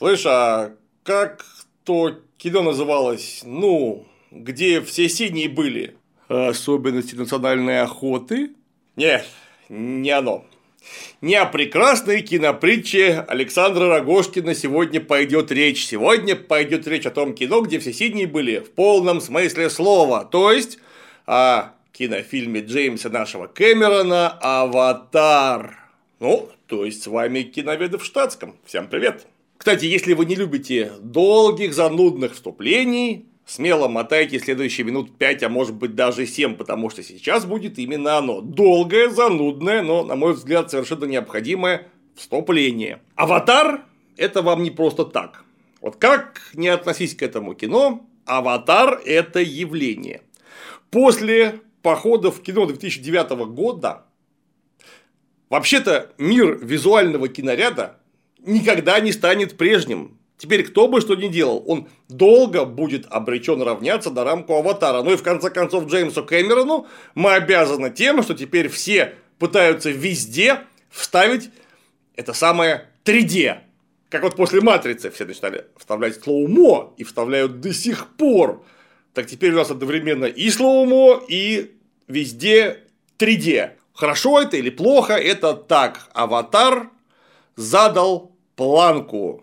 [0.00, 1.44] Слышь, а как
[1.84, 5.94] то кино называлось, ну, где все синие были?
[6.26, 8.52] Особенности национальной охоты?
[8.96, 9.26] Нет,
[9.68, 10.46] не оно.
[11.20, 15.84] Не о прекрасной кинопритче Александра Рогожкина сегодня пойдет речь.
[15.84, 20.24] Сегодня пойдет речь о том кино, где все синие были в полном смысле слова.
[20.24, 20.78] То есть
[21.26, 25.76] о кинофильме Джеймса нашего Кэмерона «Аватар».
[26.20, 28.56] Ну, то есть с вами киноведы в штатском.
[28.64, 29.26] Всем привет!
[29.60, 35.74] Кстати, если вы не любите долгих занудных вступлений, смело мотайте следующие минут 5, а может
[35.74, 38.40] быть даже 7, потому что сейчас будет именно оно.
[38.40, 43.02] Долгое, занудное, но, на мой взгляд, совершенно необходимое вступление.
[43.16, 43.84] Аватар–
[44.16, 45.44] это вам не просто так.
[45.82, 50.22] Вот как не относись к этому кино, аватар– это явление.
[50.90, 54.06] После похода в кино 2009 года
[55.50, 57.99] вообще-то мир визуального киноряда
[58.44, 60.18] никогда не станет прежним.
[60.36, 65.02] Теперь кто бы что ни делал, он долго будет обречен равняться на рамку аватара.
[65.02, 70.60] Ну и в конце концов Джеймсу Кэмерону мы обязаны тем, что теперь все пытаются везде
[70.88, 71.50] вставить
[72.16, 73.58] это самое 3D.
[74.08, 78.64] Как вот после матрицы все начинали вставлять slow-mo и вставляют до сих пор.
[79.14, 81.76] Так теперь у нас одновременно и slow-mo, и
[82.08, 82.84] везде
[83.18, 83.70] 3D.
[83.92, 86.08] Хорошо это или плохо, это так.
[86.12, 86.90] Аватар
[87.56, 88.29] задал
[88.60, 89.42] планку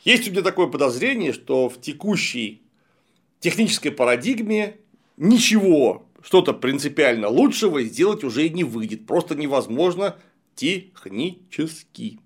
[0.00, 2.60] есть у меня такое подозрение, что в текущей
[3.40, 4.76] технической парадигме
[5.16, 9.06] ничего, что-то принципиально лучшего сделать уже не выйдет.
[9.06, 10.18] Просто невозможно
[10.54, 12.20] технически.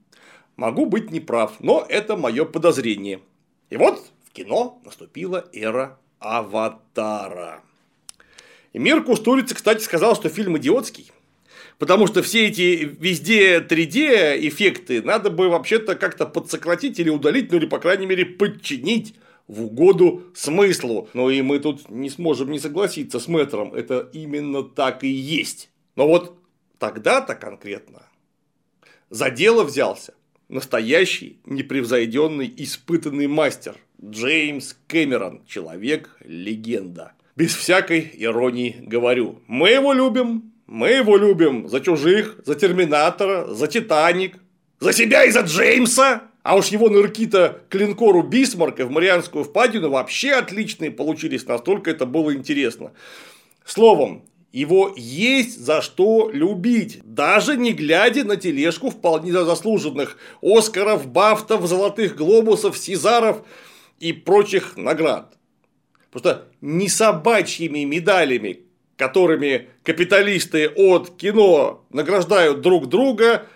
[0.57, 3.21] Могу быть неправ, но это мое подозрение.
[3.71, 7.63] И вот в кино наступила эра аватара.
[8.73, 11.13] И мир Кустурица, кстати, сказал, что фильм идиотский.
[11.79, 17.59] Потому что все эти везде 3D эффекты надо бы вообще-то как-то подсократить или удалить, ну
[17.59, 19.15] или, по крайней мере, подчинить
[19.47, 21.09] в угоду смыслу.
[21.15, 23.75] Но и мы тут не сможем не согласиться с мэтром.
[23.75, 25.71] Это именно так и есть.
[25.95, 26.37] Но вот
[26.79, 28.03] тогда-то конкретно
[29.11, 30.15] за дело взялся
[30.49, 37.13] настоящий, непревзойденный, испытанный мастер Джеймс Кэмерон, человек-легенда.
[37.37, 39.43] Без всякой иронии говорю.
[39.47, 44.37] Мы его любим, мы его любим за чужих, за Терминатора, за Титаник,
[44.79, 46.25] за себя и за Джеймса.
[46.43, 52.07] А уж его нырки-то к линкору Бисмарка в Марианскую впадину вообще отличные получились, настолько это
[52.07, 52.93] было интересно.
[53.65, 61.67] Словом, его есть за что любить, даже не глядя на тележку вполне заслуженных Оскаров, Бафтов,
[61.67, 63.43] Золотых Глобусов, Сезаров
[64.01, 65.37] и прочих наград.
[66.11, 68.68] Просто не собачьими медалями,
[68.99, 73.47] которыми капиталисты от кино награждают друг друга,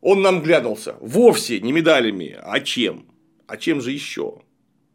[0.00, 0.94] он нам глянулся.
[1.00, 3.06] Вовсе не медалями, а чем?
[3.48, 4.42] А чем же еще?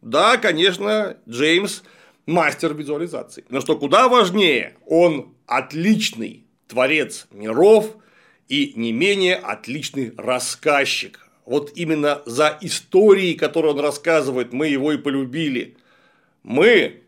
[0.02, 1.84] Да, конечно, Джеймс
[2.26, 3.44] мастер визуализации.
[3.50, 7.98] Но что куда важнее, он отличный творец миров
[8.48, 11.28] и не менее отличный рассказчик.
[11.46, 15.76] Вот именно за истории, которые он рассказывает, мы его и полюбили.
[16.44, 17.04] Мы,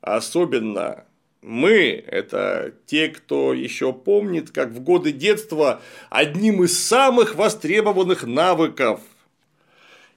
[0.00, 1.04] особенно
[1.42, 5.80] мы– это те, кто еще помнит, как в годы детства
[6.10, 9.00] одним из самых востребованных навыков,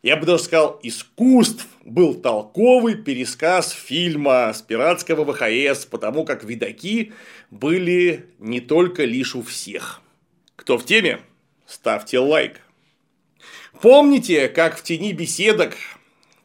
[0.01, 7.13] я бы даже сказал, искусств, был толковый пересказ фильма с пиратского ВХС, потому как видаки
[7.51, 10.01] были не только лишь у всех.
[10.57, 11.21] Кто в теме?
[11.65, 12.59] Ставьте лайк.
[13.81, 15.75] Помните, как в тени беседок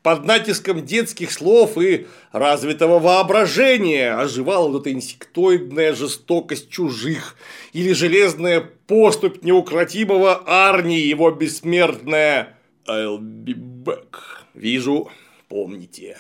[0.03, 7.37] под натиском детских слов и развитого воображения оживала вот эта инсектоидная жестокость чужих
[7.73, 14.17] или железная поступь неукротимого Арни, его бессмертная «I'll be back».
[14.55, 15.11] Вижу,
[15.49, 16.17] помните.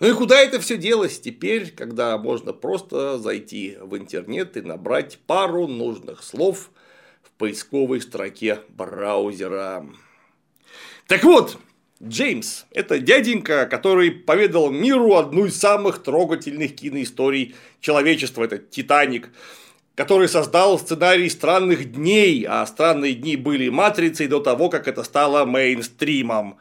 [0.00, 5.18] Ну и куда это все делось теперь, когда можно просто зайти в интернет и набрать
[5.26, 6.70] пару нужных слов
[7.22, 9.86] в поисковой строке браузера.
[11.06, 11.58] Так вот,
[12.02, 19.28] Джеймс– это дяденька, который поведал миру одну из самых трогательных киноисторий человечества– это «Титаник»,
[19.96, 25.44] который создал сценарий «Странных дней», а «Странные дни» были матрицей до того, как это стало
[25.44, 26.56] мейнстримом.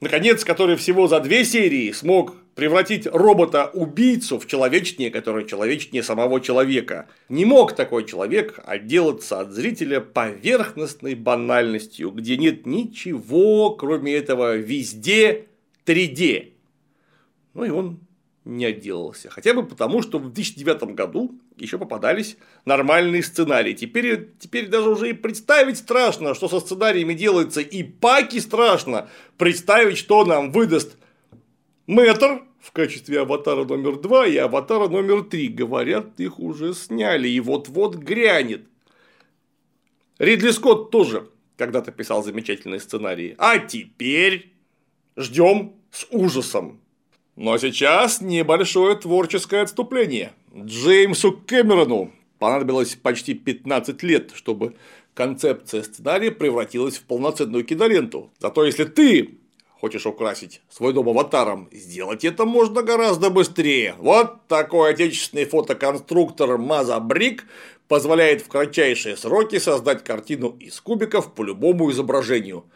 [0.00, 7.06] Наконец, который всего за две серии смог превратить робота-убийцу в человечнее, который человечнее самого человека.
[7.28, 15.46] Не мог такой человек отделаться от зрителя поверхностной банальностью, где нет ничего, кроме этого везде
[15.86, 16.52] 3D.
[17.54, 18.00] Ну и он
[18.44, 19.30] не отделался.
[19.30, 23.74] Хотя бы потому, что в 2009 году еще попадались нормальные сценарии.
[23.74, 29.98] Теперь, теперь даже уже и представить страшно, что со сценариями делается, и паки страшно представить,
[29.98, 30.96] что нам выдаст
[31.86, 35.48] Мэтр в качестве аватара номер два и аватара номер три.
[35.48, 38.66] Говорят, их уже сняли, и вот-вот грянет.
[40.18, 43.34] Ридли Скотт тоже когда-то писал замечательные сценарии.
[43.38, 44.52] А теперь
[45.16, 46.80] ждем с ужасом.
[47.40, 50.34] Но сейчас небольшое творческое отступление.
[50.54, 54.74] Джеймсу Кэмерону понадобилось почти 15 лет, чтобы
[55.14, 58.28] концепция сценария превратилась в полноценную киноленту.
[58.38, 59.38] Зато если ты
[59.70, 63.94] хочешь украсить свой дом аватаром, сделать это можно гораздо быстрее.
[63.96, 67.46] Вот такой отечественный фотоконструктор Маза Брик
[67.88, 72.66] позволяет в кратчайшие сроки создать картину из кубиков по любому изображению–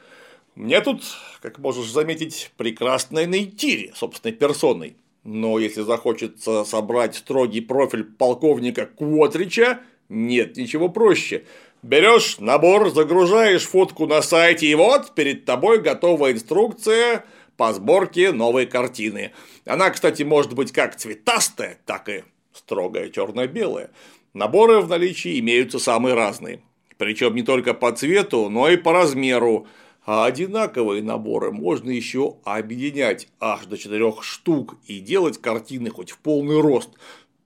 [0.55, 1.03] мне тут,
[1.43, 4.97] как можешь заметить, прекрасная Нейтири собственной персоной.
[5.25, 11.45] Но если захочется собрать строгий профиль полковника Квотрича, нет ничего проще.
[11.83, 17.25] Берешь набор, загружаешь фотку на сайте, и вот перед тобой готовая инструкция
[17.57, 19.33] по сборке новой картины.
[19.67, 23.91] Она, кстати, может быть как цветастая, так и строгая черно-белая.
[24.35, 26.61] Наборы в наличии имеются самые разные.
[26.97, 29.67] Причем не только по цвету, но и по размеру.
[30.07, 36.19] А одинаковые наборы можно еще объединять аж до четырех штук и делать картины хоть в
[36.19, 36.91] полный рост.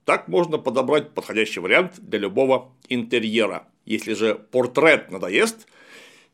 [0.05, 3.69] Так можно подобрать подходящий вариант для любого интерьера.
[3.85, 5.69] Если же портрет надоест,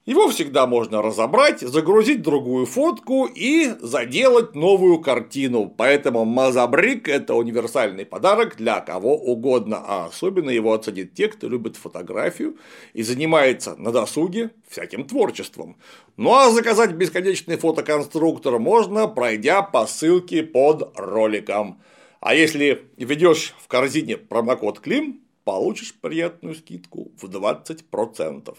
[0.06, 5.73] его всегда можно разобрать, загрузить другую фотку и заделать новую картину.
[5.75, 11.77] Поэтому Мазабрик– это универсальный подарок для кого угодно, а особенно его оценят те, кто любит
[11.77, 12.59] фотографию
[12.93, 15.77] и занимается на досуге всяким творчеством.
[16.19, 21.81] Ну а заказать бесконечный фотоконструктор можно, пройдя по ссылке под роликом.
[22.21, 28.55] А если введешь в корзине промокод Клим, получишь приятную скидку в 20%.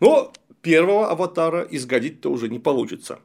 [0.00, 0.32] Но
[0.62, 3.20] первого аватара изгодить-то уже не получится.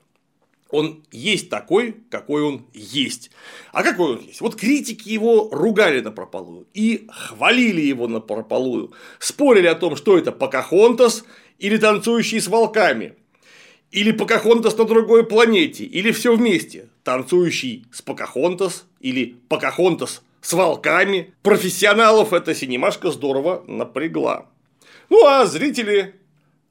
[0.70, 3.30] Он есть такой, какой он есть.
[3.72, 4.42] А какой он есть?
[4.42, 8.92] Вот критики его ругали на прополую и хвалили его на прополую.
[9.20, 11.26] Спорили о том, что это Покахонтас
[11.60, 13.14] или танцующий с волками.
[13.92, 16.90] Или Покахонтас на другой планете, или все вместе.
[17.04, 21.36] Танцующий с Покахонтас или Покахонтас с волками.
[21.44, 24.48] Профессионалов эта синемашка здорово напрягла.
[25.10, 26.16] Ну а зрители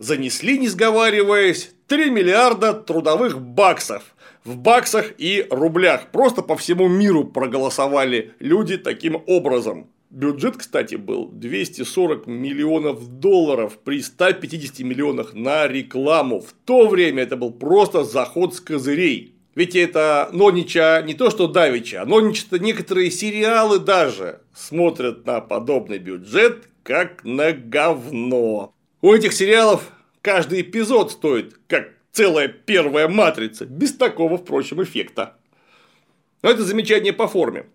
[0.03, 4.03] занесли, не сговариваясь, 3 миллиарда трудовых баксов.
[4.45, 6.11] В баксах и рублях.
[6.11, 9.89] Просто по всему миру проголосовали люди таким образом.
[10.11, 16.41] Бюджет, кстати, был 240 миллионов долларов при 150 миллионах на рекламу.
[16.41, 19.35] В то время это был просто заход с козырей.
[19.55, 25.99] Ведь это Нонича не то что Давича, а Нонича некоторые сериалы даже смотрят на подобный
[25.99, 28.72] бюджет как на говно.
[29.03, 29.91] У этих сериалов
[30.21, 35.37] каждый эпизод стоит как целая первая матрица, без такого, впрочем, эффекта.
[36.41, 37.67] Но это замечание по форме.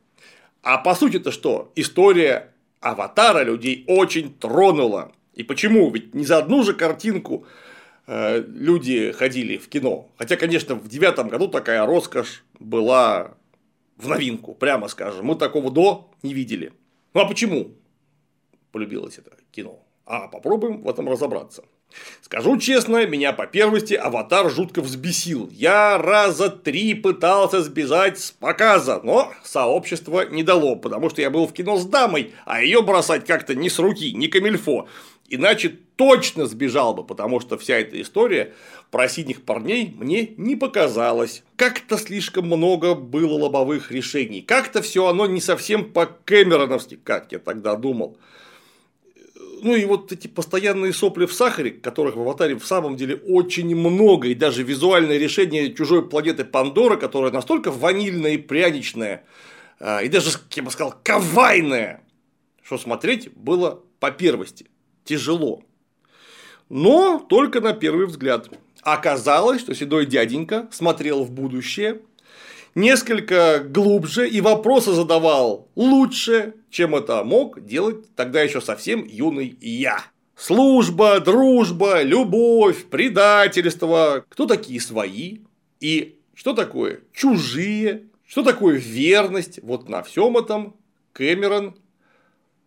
[0.64, 1.74] А по сути-то что?
[1.76, 5.12] История аватара людей очень тронула.
[5.34, 5.92] И почему?
[5.92, 7.46] Ведь не за одну же картинку
[8.08, 10.10] э, люди ходили в кино.
[10.18, 13.36] Хотя, конечно, в девятом году такая роскошь была
[13.98, 15.26] в новинку, прямо скажем.
[15.26, 16.72] Мы такого до не видели.
[17.14, 17.74] Ну а почему
[18.72, 19.84] полюбилось это кино?
[20.09, 21.65] А попробуем в этом разобраться.
[22.21, 25.50] Скажу честно, меня по первости аватар жутко взбесил.
[25.51, 31.45] Я раза три пытался сбежать с показа, но сообщество не дало, потому что я был
[31.45, 34.87] в кино с дамой, а ее бросать как-то не с руки, не камильфо.
[35.28, 38.54] Иначе точно сбежал бы, потому что вся эта история
[38.92, 41.44] про синих парней мне не показалась.
[41.57, 44.42] Как-то слишком много было лобовых решений.
[44.42, 48.18] Как-то все оно не совсем по-кэмероновски, как я тогда думал
[49.62, 53.76] ну и вот эти постоянные сопли в сахаре, которых в аватаре в самом деле очень
[53.76, 59.24] много, и даже визуальное решение чужой планеты Пандора, которая настолько ванильная и пряничная,
[59.80, 62.04] а, и даже, я бы сказал, кавайная,
[62.64, 64.68] что смотреть было по первости
[65.04, 65.64] тяжело.
[66.70, 68.50] Но только на первый взгляд.
[68.82, 72.02] Оказалось, что седой дяденька смотрел в будущее
[72.78, 80.04] несколько глубже и вопросы задавал лучше, чем это мог делать тогда еще совсем юный я.
[80.36, 84.24] Служба, дружба, любовь, предательство.
[84.30, 85.40] Кто такие свои?
[85.80, 88.04] И что такое чужие?
[88.28, 89.60] Что такое верность?
[89.64, 90.76] Вот на всем этом
[91.14, 91.76] Кэмерон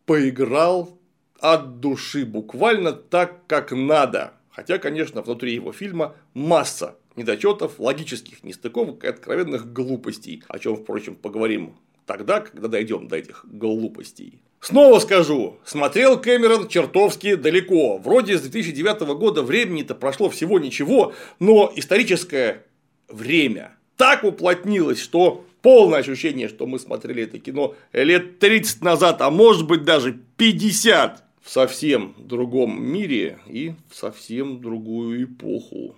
[0.06, 0.98] поиграл
[1.38, 4.32] от души, буквально так, как надо.
[4.50, 11.14] Хотя, конечно, внутри его фильма масса недочетов, логических нестыковок и откровенных глупостей, о чем, впрочем,
[11.14, 11.76] поговорим
[12.06, 14.42] тогда, когда дойдем до этих глупостей.
[14.60, 17.96] Снова скажу, смотрел Кэмерон чертовски далеко.
[17.98, 22.66] Вроде с 2009 года времени-то прошло всего ничего, но историческое
[23.08, 29.30] время так уплотнилось, что полное ощущение, что мы смотрели это кино лет 30 назад, а
[29.30, 35.96] может быть даже 50 в совсем другом мире и в совсем другую эпоху.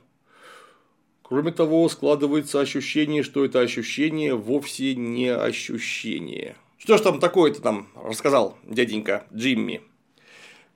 [1.32, 6.56] Кроме того, складывается ощущение, что это ощущение вовсе не ощущение.
[6.76, 9.80] Что ж там такое-то там рассказал дяденька Джимми?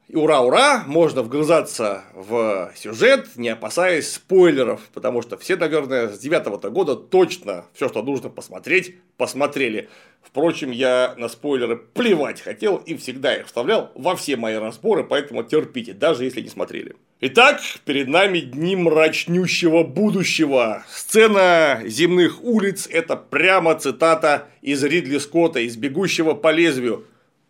[0.08, 6.58] И ура-ура, можно вгрызаться в сюжет, не опасаясь спойлеров, потому что все, наверное, с девятого
[6.70, 9.88] года точно все, что нужно посмотреть, посмотрели.
[10.22, 15.42] Впрочем, я на спойлеры плевать хотел и всегда их вставлял во все мои разборы, поэтому
[15.42, 16.94] терпите, даже если не смотрели.
[17.20, 20.84] Итак, перед нами дни мрачнющего будущего.
[20.88, 27.06] Сцена земных улиц– это прямо цитата из Ридли Скотта, из «Бегущего по лезвию».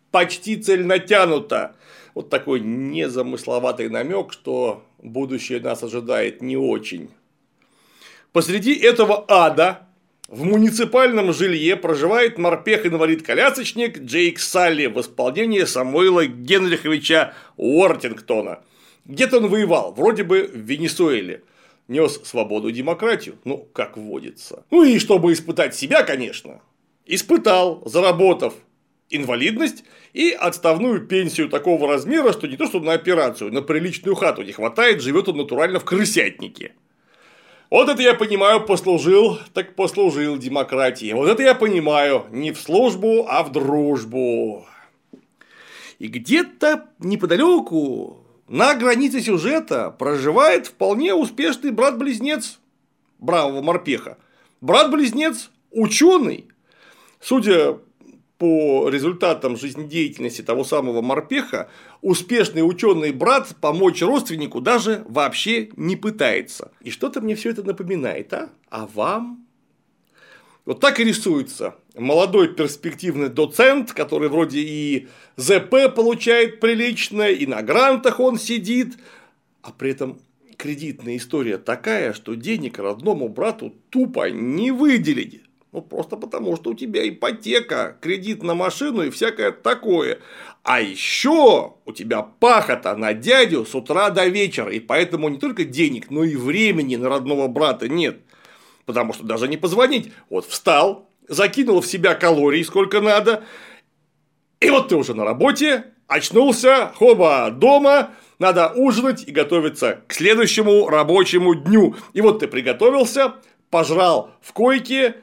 [0.09, 1.75] Почти цель натянута
[2.17, 7.11] вот такой незамысловатый намек, что будущее нас ожидает не очень.
[8.31, 9.87] Посреди этого ада
[10.27, 18.63] в муниципальном жилье проживает морпех-инвалид-колясочник Джейк Салли в исполнении Самуила Генриховича Уортингтона.
[19.05, 21.43] Где-то он воевал, вроде бы в Венесуэле.
[21.87, 24.65] Нес свободу и демократию, ну, как водится.
[24.71, 26.61] Ну и чтобы испытать себя, конечно.
[27.05, 28.55] Испытал, заработав
[29.09, 29.83] инвалидность
[30.13, 34.51] и отставную пенсию такого размера, что не то что на операцию, на приличную хату не
[34.51, 36.73] хватает, живет он натурально в крысятнике.
[37.69, 41.11] Вот это я понимаю, послужил, так послужил демократии.
[41.11, 44.65] Вот это я понимаю, не в службу, а в дружбу.
[45.99, 52.59] И где-то неподалеку, на границе сюжета, проживает вполне успешный брат-близнец
[53.19, 54.17] бравого морпеха.
[54.61, 56.47] Брат-близнец ученый.
[57.19, 57.79] Судя
[58.37, 61.69] по результатам жизнедеятельности того самого морпеха,
[62.01, 66.71] успешный ученый брат помочь родственнику даже вообще не пытается.
[66.81, 68.49] И что-то мне все это напоминает, а?
[68.69, 69.45] А вам?
[70.65, 77.61] Вот так и рисуется молодой перспективный доцент, который вроде и ЗП получает прилично, и на
[77.61, 78.97] грантах он сидит,
[79.61, 80.19] а при этом
[80.57, 85.41] кредитная история такая, что денег родному брату тупо не выделить.
[85.77, 90.17] Ну, просто потому, что у тебя ипотека, кредит на машину и всякое такое.
[90.63, 95.65] А еще у тебя пахота на дядю с утра до вечера, и поэтому не только
[95.65, 98.21] денег, но и времени на родного брата нет.
[98.87, 100.11] Потому что даже не позвонить.
[100.31, 103.43] Вот встал, закинул в себя калорий сколько надо,
[104.59, 110.87] и вот ты уже на работе, очнулся, хоба, дома, надо ужинать и готовиться к следующему
[110.87, 111.95] рабочему дню.
[112.13, 113.35] И вот ты приготовился,
[113.69, 115.17] пожрал в койке,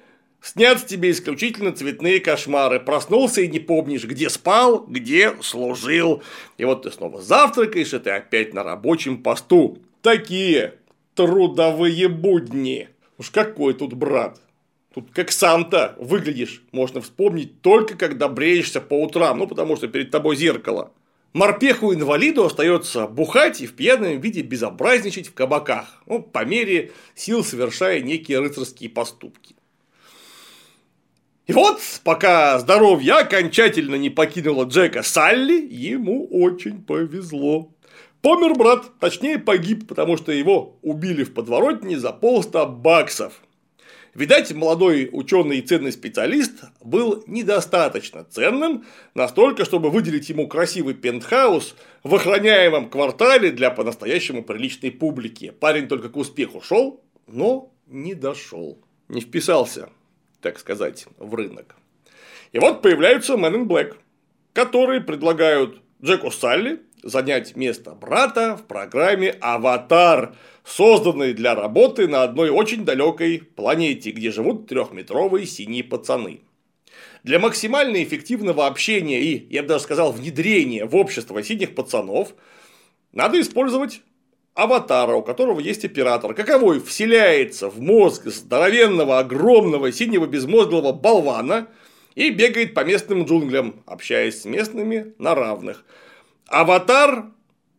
[0.44, 2.78] Снятся тебе исключительно цветные кошмары.
[2.78, 6.22] Проснулся и не помнишь, где спал, где служил.
[6.58, 9.78] И вот ты снова завтракаешь, и ты опять на рабочем посту.
[10.02, 10.74] Такие
[11.14, 12.90] трудовые будни.
[13.16, 14.38] Уж какой тут брат.
[14.92, 20.10] Тут как сам-то выглядишь, можно вспомнить только когда бреешься по утрам, ну потому что перед
[20.10, 20.92] тобой зеркало.
[21.32, 28.02] Морпеху-инвалиду остается бухать и в пьяном виде безобразничать в кабаках, ну, по мере сил совершая
[28.02, 29.53] некие рыцарские поступки.
[31.46, 37.70] И вот, пока здоровье окончательно не покинуло Джека Салли, ему очень повезло.
[38.22, 43.42] Помер брат, точнее погиб, потому что его убили в подворотне за полста баксов.
[44.14, 51.74] Видать, молодой ученый и ценный специалист был недостаточно ценным, настолько, чтобы выделить ему красивый пентхаус
[52.04, 55.52] в охраняемом квартале для по-настоящему приличной публики.
[55.60, 59.90] Парень только к успеху шел, но не дошел, не вписался
[60.44, 61.74] так сказать, в рынок.
[62.52, 63.96] И вот появляются Men in Black,
[64.52, 72.50] которые предлагают Джеку Салли занять место брата в программе «Аватар», созданной для работы на одной
[72.50, 76.42] очень далекой планете, где живут трехметровые синие пацаны.
[77.22, 82.34] Для максимально эффективного общения и, я бы даже сказал, внедрения в общество синих пацанов
[83.12, 84.02] надо использовать
[84.54, 91.68] аватара, у которого есть оператор, каковой вселяется в мозг здоровенного, огромного, синего безмозглого болвана
[92.14, 95.84] и бегает по местным джунглям, общаясь с местными на равных.
[96.46, 97.26] Аватар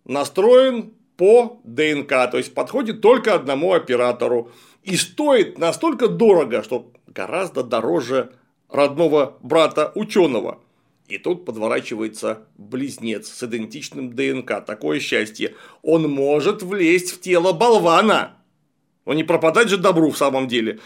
[0.03, 4.51] настроен по ДНК, то есть подходит только одному оператору
[4.84, 8.34] и стоит настолько дорого, что гораздо дороже
[8.70, 10.60] родного брата ученого.
[11.07, 14.65] И тут подворачивается близнец с идентичным ДНК.
[14.65, 15.55] Такое счастье.
[15.83, 18.38] Он может влезть в тело болвана.
[19.05, 20.79] Но не пропадать же добру в самом деле.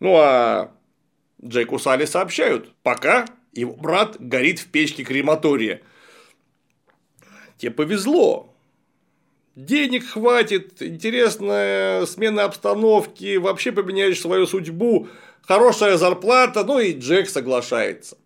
[0.00, 0.72] Ну а
[1.44, 2.72] Джейку Салли сообщают.
[2.82, 5.82] Пока Его брат горит в печке крематория.
[7.58, 8.54] Тебе повезло.
[9.54, 15.08] Денег хватит, интересная смена обстановки, вообще поменяешь свою судьбу,
[15.40, 18.18] хорошая зарплата, ну и Джек соглашается.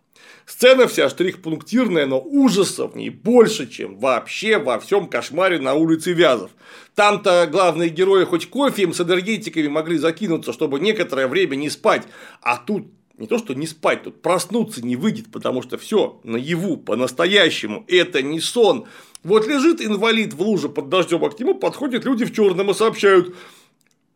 [0.51, 6.13] Сцена вся штрих-пунктирная, но ужасов в ней больше, чем вообще во всем кошмаре на улице
[6.13, 6.51] Вязов.
[6.97, 12.03] Там-то главные герои хоть кофеем с энергетиками могли закинуться, чтобы некоторое время не спать.
[12.43, 16.79] А тут не то, что не спать, тут проснуться не выйдет, потому что все наяву,
[16.79, 18.87] по-настоящему, это не сон.
[19.23, 22.75] Вот лежит инвалид в луже под дождем, а к нему подходят люди в черном и
[22.75, 23.37] сообщают,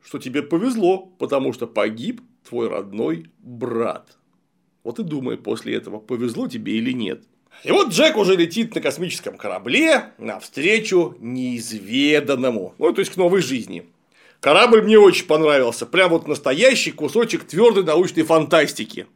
[0.04, 4.16] что тебе повезло, потому что погиб твой родной брат.
[4.84, 7.22] Вот и думай после этого, повезло тебе или нет.
[7.62, 13.40] И вот Джек уже летит на космическом корабле навстречу неизведанному, ну, то есть к новой
[13.40, 13.86] жизни.
[14.40, 19.06] Корабль мне очень понравился, прям вот настоящий кусочек твердой научной фантастики.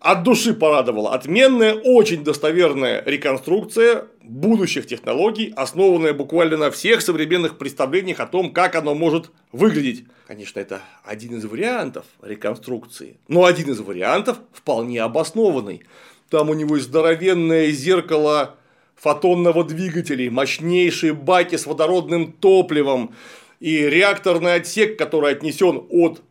[0.00, 1.12] От души порадовала.
[1.12, 8.76] Отменная, очень достоверная реконструкция будущих технологий, основанная буквально на всех современных представлениях о том, как
[8.76, 10.06] оно может выглядеть.
[10.26, 15.82] Конечно, это один из вариантов реконструкции, но один из вариантов вполне обоснованный.
[16.30, 18.56] Там у него здоровенное зеркало
[18.94, 23.14] фотонного двигателя, мощнейшие баки с водородным топливом
[23.58, 26.22] и реакторный отсек, который отнесен от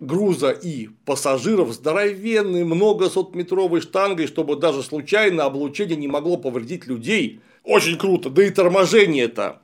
[0.00, 7.40] груза и пассажиров здоровенной многосотметровой штангой, чтобы даже случайно облучение не могло повредить людей.
[7.64, 8.30] Очень круто.
[8.30, 9.60] Да и торможение это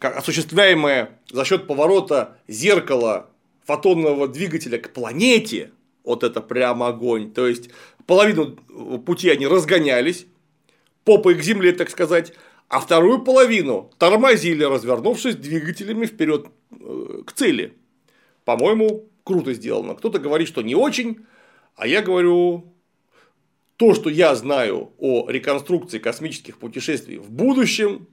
[0.00, 3.30] осуществляемое за счет поворота зеркала
[3.64, 5.70] фотонного двигателя к планете,
[6.04, 7.32] вот это прям огонь.
[7.32, 7.70] То есть
[8.06, 8.56] половину
[9.06, 10.26] пути они разгонялись,
[11.04, 12.34] попой к земле, так сказать,
[12.68, 17.74] а вторую половину тормозили, развернувшись двигателями вперед э, к цели.
[18.44, 19.94] По-моему, круто сделано.
[19.94, 21.26] Кто-то говорит, что не очень,
[21.74, 22.72] а я говорю,
[23.76, 28.06] то, что я знаю о реконструкции космических путешествий в будущем,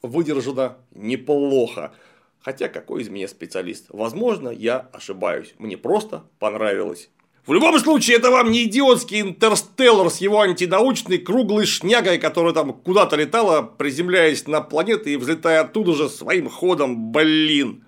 [0.00, 1.92] выдержано неплохо.
[2.40, 3.86] Хотя какой из меня специалист?
[3.90, 5.54] Возможно, я ошибаюсь.
[5.58, 7.10] Мне просто понравилось.
[7.46, 12.72] В любом случае, это вам не идиотский интерстеллар с его антинаучной круглой шнягой, которая там
[12.72, 17.84] куда-то летала, приземляясь на планеты и взлетая оттуда же своим ходом, блин.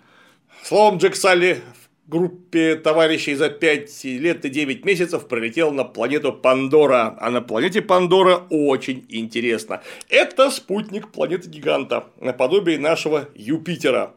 [0.65, 1.63] Словом, Джек Салли
[2.07, 7.17] группе товарищей за 5 лет и 9 месяцев прилетел на планету Пандора.
[7.21, 9.83] А на планете Пандора очень интересно.
[10.09, 14.15] Это спутник планеты-гиганта, наподобие нашего Юпитера.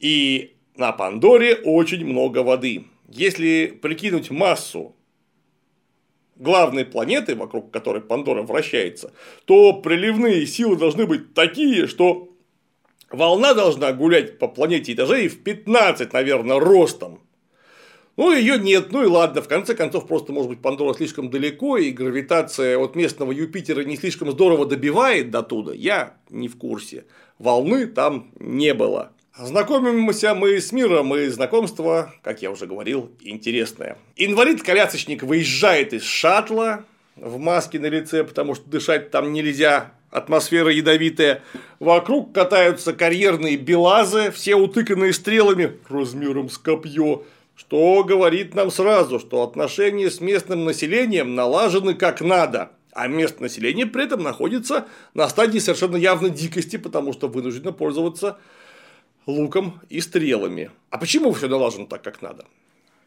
[0.00, 2.86] И на Пандоре очень много воды.
[3.08, 4.96] Если прикинуть массу
[6.36, 9.12] главной планеты, вокруг которой Пандора вращается,
[9.44, 12.31] то приливные силы должны быть такие, что
[13.12, 17.20] волна должна гулять по планете этажей в 15, наверное, ростом.
[18.16, 21.78] Ну, ее нет, ну и ладно, в конце концов, просто, может быть, Пандора слишком далеко,
[21.78, 27.06] и гравитация от местного Юпитера не слишком здорово добивает до туда, я не в курсе.
[27.38, 29.12] Волны там не было.
[29.38, 33.96] Знакомимся мы с миром, и знакомство, как я уже говорил, интересное.
[34.16, 36.84] Инвалид-колясочник выезжает из шаттла
[37.16, 41.42] в маске на лице, потому что дышать там нельзя, атмосфера ядовитая.
[41.80, 47.24] Вокруг катаются карьерные белазы, все утыканные стрелами размером с копье,
[47.56, 52.70] что говорит нам сразу, что отношения с местным населением налажены как надо.
[52.92, 58.38] А местное население при этом находится на стадии совершенно явной дикости, потому что вынуждено пользоваться
[59.26, 60.70] луком и стрелами.
[60.90, 62.44] А почему все налажено так, как надо?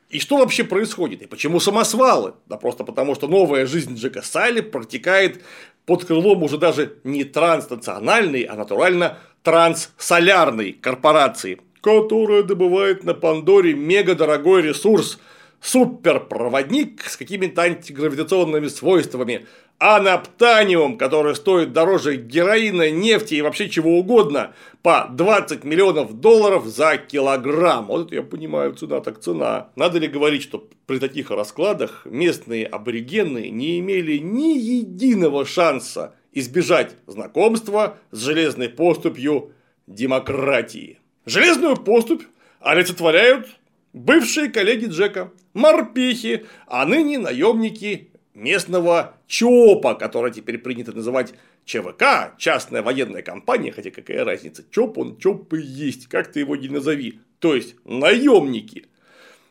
[0.10, 1.22] И что вообще происходит?
[1.24, 2.34] И почему самосвалы?
[2.46, 5.44] Да просто потому, что новая жизнь Джека Сайли протекает
[5.86, 14.16] под крылом уже даже не транснациональной, а натурально транссолярной корпорации, которая добывает на Пандоре мега
[14.16, 15.20] дорогой ресурс–
[15.66, 24.54] суперпроводник с какими-то антигравитационными свойствами, анаптаниум, который стоит дороже героина, нефти и вообще чего угодно,
[24.82, 27.88] по 20 миллионов долларов за килограмм.
[27.88, 29.70] Вот это я понимаю, цена так цена.
[29.76, 36.96] Надо ли говорить, что при таких раскладах местные аборигены не имели ни единого шанса избежать
[37.08, 39.52] знакомства с железной поступью
[39.88, 41.00] демократии.
[41.26, 42.24] Железную поступь
[42.60, 43.48] олицетворяют
[43.94, 51.34] бывшие коллеги Джека, морпехи, а ныне наемники местного ЧОПа, который теперь принято называть
[51.66, 56.56] ЧВК, частная военная компания, хотя какая разница, ЧОП он ЧОП и есть, как ты его
[56.56, 58.86] не назови, то есть наемники.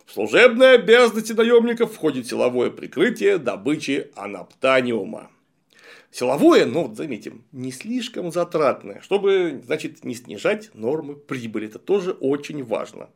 [0.07, 5.31] В служебные обязанности наемников входит силовое прикрытие добычи анаптаниума.
[6.11, 11.67] Силовое, но, вот заметим, не слишком затратное, чтобы, значит, не снижать нормы прибыли.
[11.67, 13.09] Это тоже очень важно.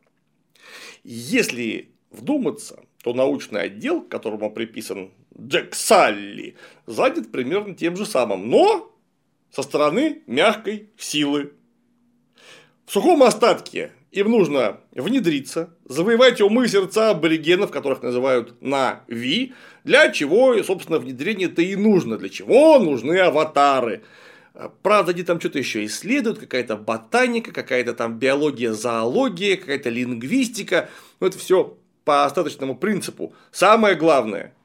[1.03, 8.95] Если вдуматься, то научный отдел, которому приписан Джек Салли, занят примерно тем же самым, но
[9.51, 11.53] со стороны мягкой силы.
[12.85, 19.53] В сухом остатке им нужно внедриться, завоевать умы и сердца аборигенов, которых называют на Ви,
[19.83, 24.03] для чего, собственно, внедрение-то и нужно, для чего нужны аватары.
[24.81, 30.89] Правда, они там что-то еще исследуют, какая-то ботаника, какая-то там биология, зоология, какая-то лингвистика.
[31.19, 33.33] Но это все по остаточному принципу.
[33.51, 34.53] Самое главное–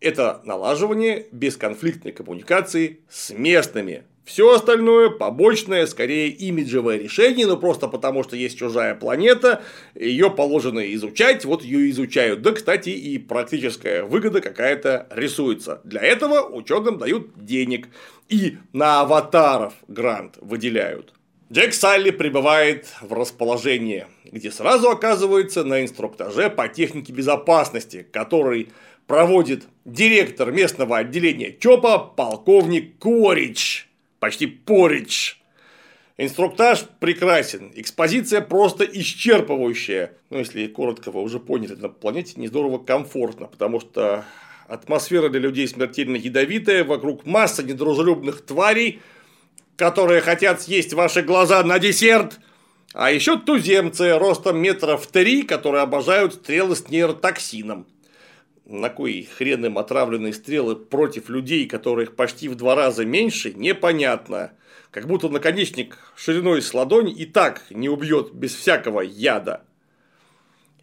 [0.00, 8.22] это налаживание бесконфликтной коммуникации с местными все остальное побочное, скорее имиджевое решение, но просто потому,
[8.22, 9.62] что есть чужая планета,
[9.96, 12.40] ее положено изучать, вот ее изучают.
[12.40, 15.80] Да, кстати, и практическая выгода какая-то рисуется.
[15.82, 17.88] Для этого ученым дают денег.
[18.28, 21.12] И на аватаров грант выделяют.
[21.52, 28.68] Джек Салли прибывает в расположение, где сразу оказывается на инструктаже по технике безопасности, который
[29.10, 33.88] проводит директор местного отделения ЧОПа полковник Корич
[34.20, 35.42] почти порич.
[36.16, 40.10] Инструктаж прекрасен, экспозиция просто исчерпывающая.
[40.30, 44.24] Ну, если коротко вы уже поняли, на планете не здорово комфортно, потому что
[44.68, 49.00] атмосфера для людей смертельно ядовитая, вокруг масса недружелюбных тварей,
[49.74, 52.38] которые хотят съесть ваши глаза на десерт,
[52.92, 57.88] а еще туземцы ростом метров три, которые обожают стрелы с нейротоксином
[58.70, 64.52] на кой хрен им отравленные стрелы против людей, которых почти в два раза меньше, непонятно.
[64.92, 69.64] Как будто наконечник шириной с ладонь и так не убьет без всякого яда.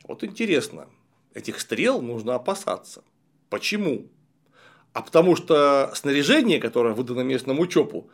[0.03, 0.87] Вот интересно,
[1.33, 3.03] этих стрел нужно опасаться.
[3.49, 4.07] Почему?
[4.93, 8.09] А потому что снаряжение, которое выдано местному ЧОПу,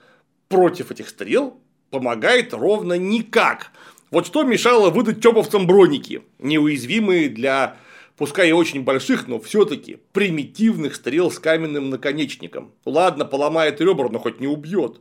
[0.49, 1.59] против этих стрел
[1.89, 3.71] помогает ровно никак.
[4.11, 7.77] Вот что мешало выдать ЧОПовцам броники, неуязвимые для
[8.17, 12.73] пускай и очень больших, но все-таки примитивных стрел с каменным наконечником.
[12.85, 14.99] Ладно, поломает ребра, но хоть не убьет.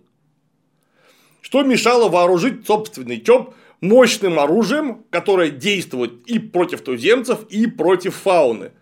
[1.40, 8.72] Что мешало вооружить собственный ЧОП мощным оружием, которое действует и против туземцев, и против фауны.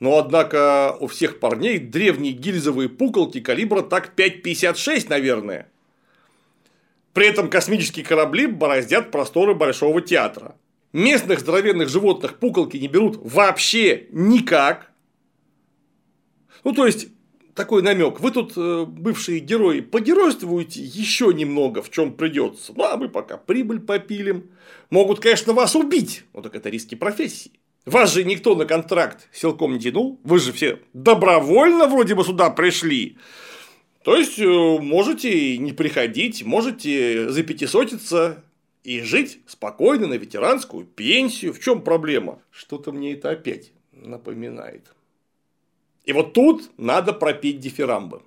[0.00, 5.70] Но, однако, у всех парней древние гильзовые пуколки калибра так 5,56, наверное.
[7.14, 10.56] При этом космические корабли бороздят просторы Большого театра.
[10.94, 14.92] Местных здоровенных животных пуколки не берут вообще никак.
[16.62, 17.08] Ну, то есть,
[17.52, 18.20] такой намек.
[18.20, 22.72] Вы тут, э, бывшие герои, погеройствуете еще немного, в чем придется.
[22.76, 24.52] Ну, а мы пока прибыль попилим.
[24.88, 26.26] Могут, конечно, вас убить.
[26.32, 27.50] Ну, так это риски профессии.
[27.86, 30.20] Вас же никто на контракт силком не тянул.
[30.22, 33.18] Вы же все добровольно вроде бы сюда пришли.
[34.04, 38.43] То есть, э, можете не приходить, можете запятисотиться,
[38.84, 41.52] и жить спокойно на ветеранскую пенсию.
[41.52, 42.40] В чем проблема?
[42.50, 44.94] Что-то мне это опять напоминает.
[46.04, 48.22] И вот тут надо пропеть дифирамбы.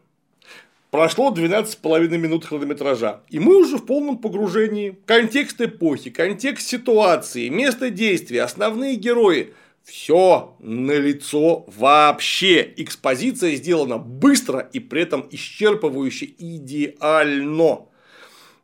[0.89, 4.97] Прошло 12,5 минут хронометража, и мы уже в полном погружении.
[5.05, 9.53] Контекст эпохи, контекст ситуации, место действия, основные герои.
[9.83, 12.73] Все налицо вообще.
[12.77, 17.87] Экспозиция сделана быстро и при этом исчерпывающе идеально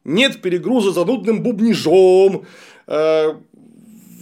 [0.03, 2.45] нет перегруза занудным бубнижом,
[2.87, 3.33] э,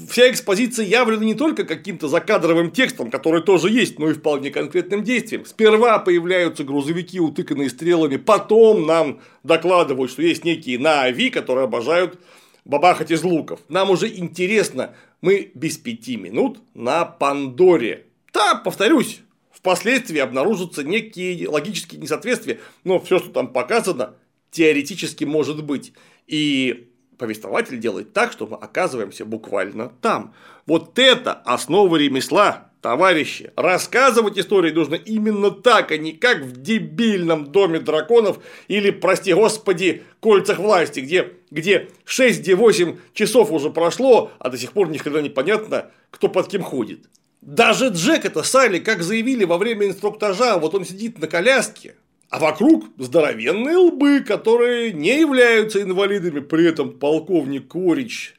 [0.10, 5.04] вся экспозиция явлена не только каким-то закадровым текстом, который тоже есть, но и вполне конкретным
[5.04, 5.46] действием.
[5.46, 12.20] Сперва появляются грузовики, утыканные стрелами, потом нам докладывают, что есть некие Наави, которые обожают
[12.66, 13.60] бабахать из луков.
[13.70, 18.06] Нам уже интересно, мы без пяти минут на Пандоре.
[18.34, 24.16] Да, повторюсь, впоследствии обнаружатся некие логические несоответствия, но все, что там показано,
[24.52, 25.94] теоретически может быть.
[26.28, 30.34] И повествователь делает так, что мы оказываемся буквально там.
[30.66, 33.52] Вот это основа ремесла, товарищи.
[33.56, 40.04] Рассказывать истории нужно именно так, а не как в дебильном доме драконов или, прости господи,
[40.20, 45.92] кольцах власти, где, где 6-8 часов уже прошло, а до сих пор никогда не понятно,
[46.10, 47.08] кто под кем ходит.
[47.42, 51.96] Даже Джек это Салли, как заявили во время инструктажа, вот он сидит на коляске,
[52.32, 56.40] а вокруг здоровенные лбы, которые не являются инвалидами.
[56.40, 58.36] При этом полковник Корич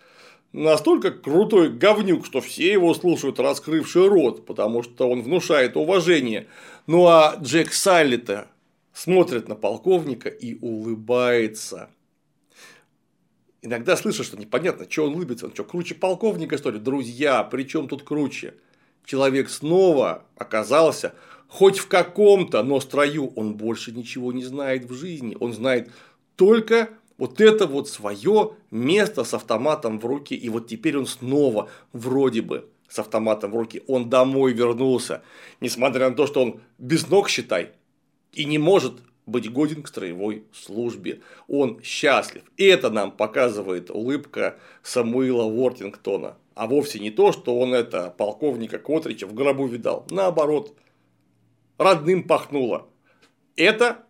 [0.52, 6.46] настолько крутой говнюк, что все его слушают, раскрывший рот, потому что он внушает уважение.
[6.86, 8.48] Ну а Джек Салли-то
[8.94, 11.90] смотрит на полковника и улыбается.
[13.60, 16.78] Иногда слышишь, что непонятно, что он улыбится, он что, круче полковника, что ли?
[16.78, 18.54] Друзья, при чем тут круче?
[19.04, 21.14] Человек снова оказался
[21.52, 25.36] хоть в каком-то, но строю он больше ничего не знает в жизни.
[25.38, 25.90] Он знает
[26.34, 26.88] только
[27.18, 30.34] вот это вот свое место с автоматом в руке.
[30.34, 33.82] И вот теперь он снова вроде бы с автоматом в руке.
[33.86, 35.22] Он домой вернулся,
[35.60, 37.72] несмотря на то, что он без ног, считай,
[38.32, 38.94] и не может
[39.26, 41.20] быть годен к строевой службе.
[41.48, 42.44] Он счастлив.
[42.56, 46.38] Это нам показывает улыбка Самуила Уортингтона.
[46.54, 50.06] А вовсе не то, что он это полковника Котрича в гробу видал.
[50.10, 50.74] Наоборот,
[51.82, 52.88] родным пахнуло.
[53.56, 54.04] Это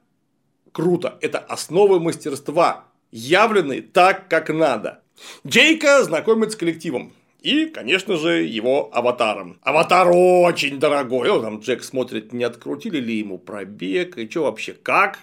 [0.72, 1.18] круто.
[1.20, 5.02] Это основы мастерства, явленные так, как надо.
[5.46, 7.12] Джейка знакомит с коллективом.
[7.40, 9.58] И, конечно же, его аватаром.
[9.62, 11.28] Аватар очень дорогой.
[11.28, 15.18] О, там Джек смотрит, не открутили ли ему пробег, и что вообще, как.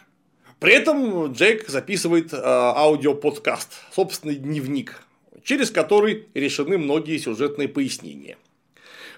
[0.59, 5.01] При этом Джек записывает э, аудиоподкаст, собственный дневник,
[5.43, 8.37] через который решены многие сюжетные пояснения.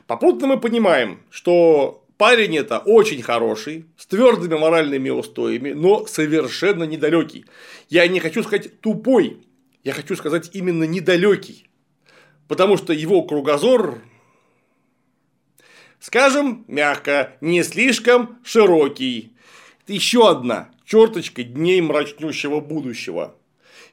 [0.06, 7.46] Попутно мы понимаем, что парень это очень хороший, с твердыми моральными устоями, но совершенно недалекий.
[7.90, 9.40] Я не хочу сказать тупой,
[9.84, 11.68] я хочу сказать именно недалекий
[12.48, 14.02] потому что его кругозор,
[16.00, 19.32] скажем мягко, не слишком широкий.
[19.84, 23.36] Это еще одна черточка дней мрачнющего будущего.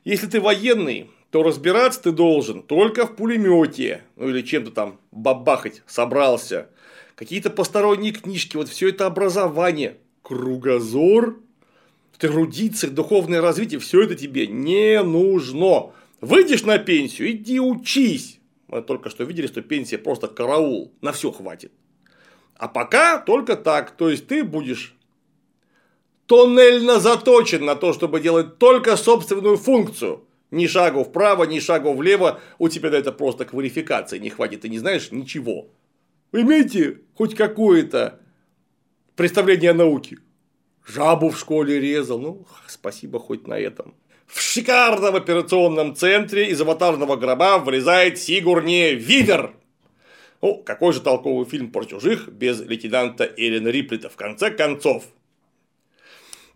[0.04, 5.82] Если ты военный, то разбираться ты должен только в пулемете, ну или чем-то там бабахать
[5.86, 6.68] собрался.
[7.18, 11.40] Какие-то посторонние книжки, вот все это образование, кругозор,
[12.20, 15.90] эрудиция, духовное развитие, все это тебе не нужно.
[16.20, 18.38] Выйдешь на пенсию, иди учись.
[18.68, 21.72] Мы только что видели, что пенсия просто караул, на все хватит.
[22.56, 24.94] А пока только так, то есть ты будешь
[26.26, 30.24] тоннельно заточен на то, чтобы делать только собственную функцию.
[30.52, 34.68] Ни шагу вправо, ни шагу влево, у тебя на это просто квалификации не хватит, ты
[34.68, 35.66] не знаешь ничего.
[36.30, 38.20] Вы имеете хоть какое-то
[39.16, 40.18] представление о науке?
[40.86, 43.94] Жабу в школе резал, ну, спасибо хоть на этом.
[44.26, 49.54] В шикарном операционном центре из аватарного гроба вылезает Сигурни Вивер.
[50.42, 55.04] Ну, какой же толковый фильм про чужих без лейтенанта Эллен Риплета в конце концов.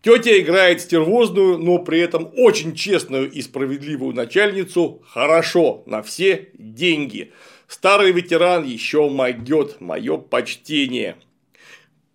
[0.02, 7.32] Тетя играет стервозную, но при этом очень честную и справедливую начальницу хорошо, на все деньги.
[7.72, 11.16] Старый ветеран еще могет, мое почтение.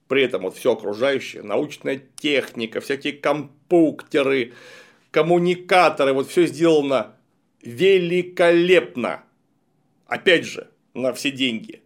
[0.07, 4.53] При этом вот все окружающее, научная техника, всякие компьютеры,
[5.09, 7.15] коммуникаторы, вот все сделано
[7.63, 9.23] великолепно.
[10.05, 11.81] Опять же, на все деньги.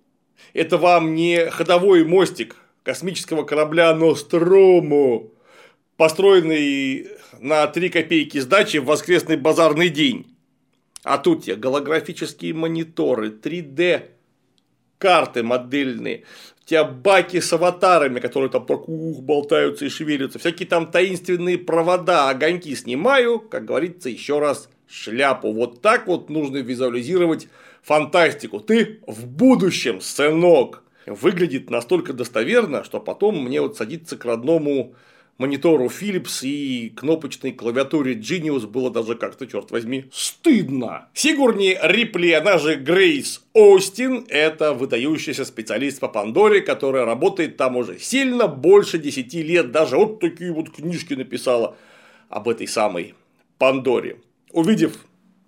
[0.51, 5.31] Это вам не ходовой мостик космического корабля Нострому,
[5.95, 7.07] построенный
[7.39, 10.27] на 3 копейки сдачи в воскресный базарный день.
[11.03, 14.03] А тут те голографические мониторы, 3D
[14.97, 16.25] карты модельные,
[16.63, 21.57] у тебя баки с аватарами, которые там так ух, болтаются и шевелятся, всякие там таинственные
[21.57, 25.51] провода, огоньки снимаю, как говорится, еще раз шляпу.
[25.51, 27.47] Вот так вот нужно визуализировать
[27.81, 28.59] фантастику.
[28.59, 30.83] Ты в будущем, сынок.
[31.07, 34.93] Выглядит настолько достоверно, что потом мне вот садиться к родному
[35.41, 41.09] монитору Philips и кнопочной клавиатуре Genius было даже как-то, черт возьми, стыдно.
[41.15, 47.97] Сигурни Рипли, она же Грейс Остин, это выдающийся специалист по Пандоре, которая работает там уже
[47.97, 51.75] сильно больше 10 лет, даже вот такие вот книжки написала
[52.29, 53.15] об этой самой
[53.57, 54.19] Пандоре.
[54.51, 54.93] Увидев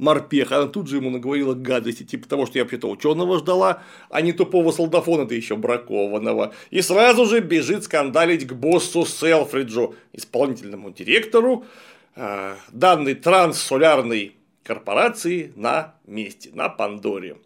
[0.03, 4.21] морпех, она тут же ему наговорила гадости, типа того, что я вообще-то ученого ждала, а
[4.21, 6.53] не тупого солдафона, да еще бракованного.
[6.69, 11.65] И сразу же бежит скандалить к боссу Селфриджу, исполнительному директору
[12.15, 17.37] э, данной транссолярной корпорации на месте, на Пандоре.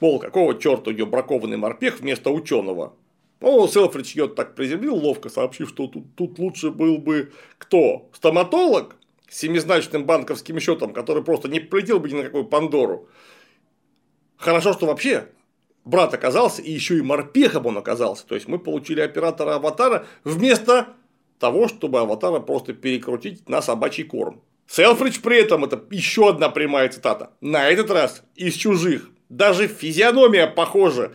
[0.00, 2.94] Мол, какого черта у нее бракованный морпех вместо ученого?
[3.40, 8.08] Ну, Селфридж ее так приземлил, ловко сообщив, что тут, тут лучше был бы кто?
[8.12, 8.96] Стоматолог?
[9.28, 13.08] Семизначным банковским счетом, который просто не полетел бы ни на какую Пандору.
[14.36, 15.28] Хорошо, что вообще
[15.84, 18.26] брат оказался, и еще и морпехом он оказался.
[18.26, 20.88] То есть мы получили оператора аватара вместо
[21.38, 24.42] того, чтобы аватара просто перекрутить на собачий корм.
[24.66, 27.30] Селфридж при этом это еще одна прямая цитата.
[27.40, 29.10] На этот раз из чужих.
[29.28, 31.12] Даже физиономия похожа.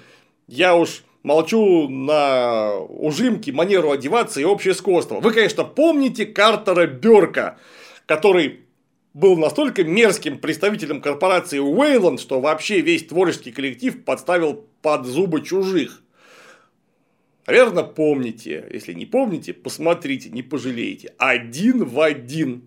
[0.48, 5.20] Я уж молчу на ужимки, манеру одеваться и общее сходство.
[5.20, 7.58] Вы, конечно, помните Картера Берка,
[8.10, 8.62] который
[9.14, 16.02] был настолько мерзким представителем корпорации Уэйланд, что вообще весь творческий коллектив подставил под зубы чужих.
[17.46, 18.68] Наверное, помните.
[18.74, 21.14] Если не помните, посмотрите, не пожалеете.
[21.20, 22.64] Один в один.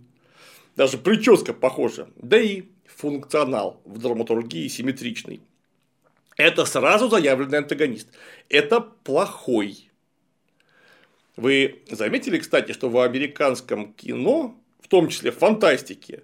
[0.76, 2.08] Даже прическа похожа.
[2.14, 5.40] Да и функционал в драматургии симметричный.
[6.36, 8.06] Это сразу заявленный антагонист.
[8.48, 9.90] Это плохой.
[11.34, 14.56] Вы заметили, кстати, что в американском кино
[14.92, 16.22] том числе в фантастике,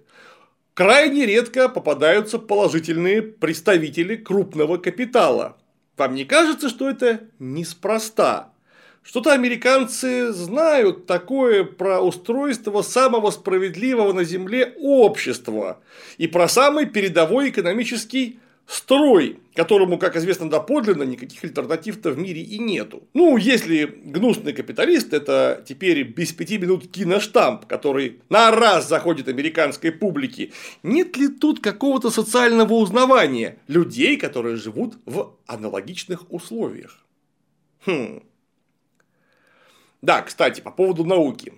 [0.75, 5.57] крайне редко попадаются положительные представители крупного капитала.
[5.97, 8.53] Вам не кажется, что это неспроста?
[9.01, 15.79] Что-то американцы знают такое про устройство самого справедливого на Земле общества
[16.19, 22.59] и про самый передовой экономический строй, которому, как известно доподлинно, никаких альтернатив-то в мире и
[22.59, 23.01] нету.
[23.15, 29.91] Ну, если гнусный капиталист– это теперь без пяти минут киноштамп, который на раз заходит американской
[29.91, 30.51] публике,
[30.83, 37.03] нет ли тут какого-то социального узнавания людей, которые живут в аналогичных условиях?
[37.87, 38.21] Хм.
[40.03, 41.53] Да, кстати, по поводу науки.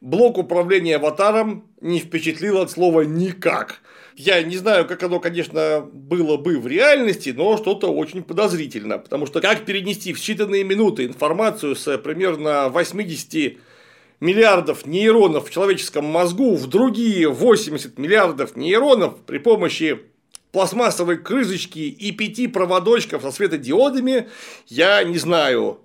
[0.00, 3.82] Блок управления аватаром не впечатлил от слова никак.
[4.16, 8.98] Я не знаю, как оно, конечно, было бы в реальности, но что-то очень подозрительно.
[8.98, 13.58] Потому что как перенести в считанные минуты информацию с примерно 80
[14.20, 20.00] миллиардов нейронов в человеческом мозгу в другие 80 миллиардов нейронов при помощи
[20.50, 24.30] пластмассовой крышечки и пяти проводочков со светодиодами,
[24.66, 25.80] я не знаю.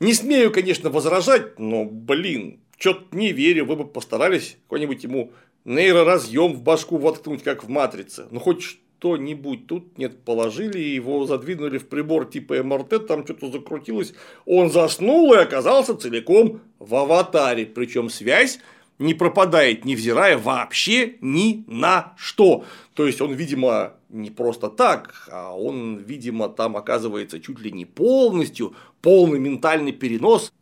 [0.00, 5.32] Не смею, конечно, возражать, но, блин, что-то не верю, вы бы постарались какой-нибудь ему
[5.64, 8.26] нейроразъем в башку воткнуть, как в матрице.
[8.30, 14.12] Ну, хоть что-нибудь тут нет, положили, его задвинули в прибор типа МРТ, там что-то закрутилось,
[14.44, 18.60] он заснул и оказался целиком в аватаре, причем связь
[18.98, 22.64] не пропадает, невзирая вообще ни на что.
[22.94, 27.86] То есть он, видимо, не просто так, а он, видимо, там оказывается чуть ли не
[27.86, 30.52] полностью, полный ментальный перенос.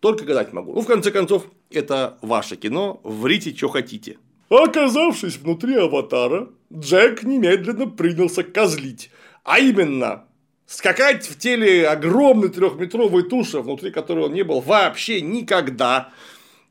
[0.00, 0.74] Только гадать могу.
[0.74, 4.18] Ну, в конце концов, это ваше кино, врите, что хотите.
[4.48, 9.10] Оказавшись внутри аватара, Джек немедленно принялся козлить.
[9.44, 10.24] А именно,
[10.66, 16.10] скакать в теле огромной трехметровой туши, внутри которой он не был вообще никогда.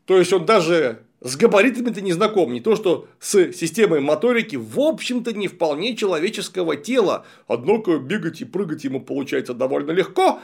[0.05, 4.79] То есть он даже с габаритами-то не знаком, не то что с системой моторики, в
[4.79, 7.25] общем-то, не вполне человеческого тела.
[7.47, 10.39] Однако бегать и прыгать ему получается довольно легко.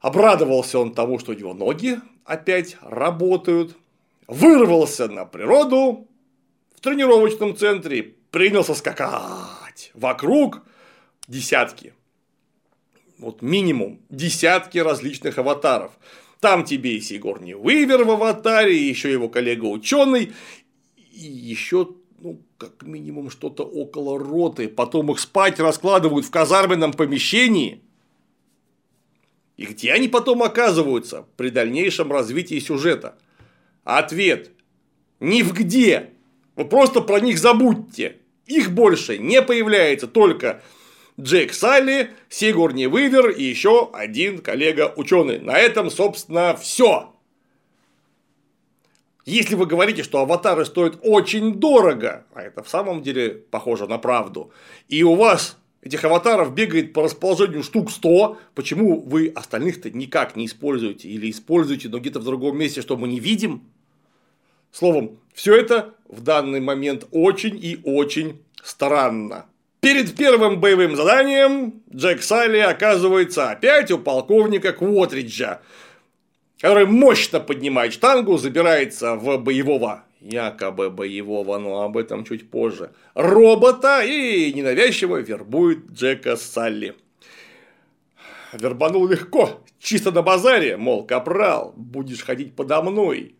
[0.00, 3.76] Обрадовался он тому, что его ноги опять работают.
[4.28, 6.08] Вырвался на природу,
[6.82, 10.62] тренировочном центре принялся скакать вокруг
[11.28, 11.94] десятки,
[13.18, 15.92] вот минимум десятки различных аватаров.
[16.40, 20.32] Там тебе и Сигорни Уивер в аватаре, и еще его коллега ученый,
[20.96, 24.68] и еще ну, как минимум что-то около роты.
[24.68, 27.82] Потом их спать раскладывают в казарменном помещении.
[29.56, 33.18] И где они потом оказываются при дальнейшем развитии сюжета?
[33.84, 34.50] Ответ.
[35.20, 36.11] Ни в где.
[36.56, 38.18] Вы просто про них забудьте.
[38.46, 40.62] Их больше не появляется, только
[41.20, 45.40] Джек Салли, Сигурни Вивер и еще один коллега-ученый.
[45.40, 47.12] На этом, собственно, все.
[49.24, 53.98] Если вы говорите, что аватары стоят очень дорого, а это в самом деле похоже на
[53.98, 54.52] правду,
[54.88, 60.46] и у вас этих аватаров бегает по расположению штук 100, почему вы остальных-то никак не
[60.46, 63.62] используете или используете, но где-то в другом месте, что мы не видим?
[64.72, 69.46] Словом, все это в данный момент очень и очень странно.
[69.80, 75.60] Перед первым боевым заданием Джек Салли оказывается опять у полковника Квотриджа,
[76.60, 84.02] который мощно поднимает штангу, забирается в боевого, якобы боевого, но об этом чуть позже, робота
[84.04, 86.94] и ненавязчиво вербует Джека Салли.
[88.52, 93.34] Вербанул легко, чисто на базаре, мол, капрал, будешь ходить подо мной,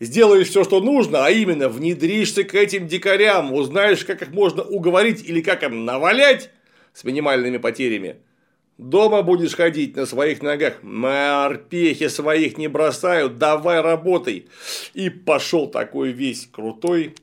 [0.00, 5.28] сделаешь все, что нужно, а именно внедришься к этим дикарям, узнаешь, как их можно уговорить
[5.28, 6.50] или как им навалять
[6.92, 8.16] с минимальными потерями.
[8.78, 14.46] Дома будешь ходить на своих ногах, морпехи своих не бросают, давай работай.
[14.94, 17.16] И пошел такой весь крутой,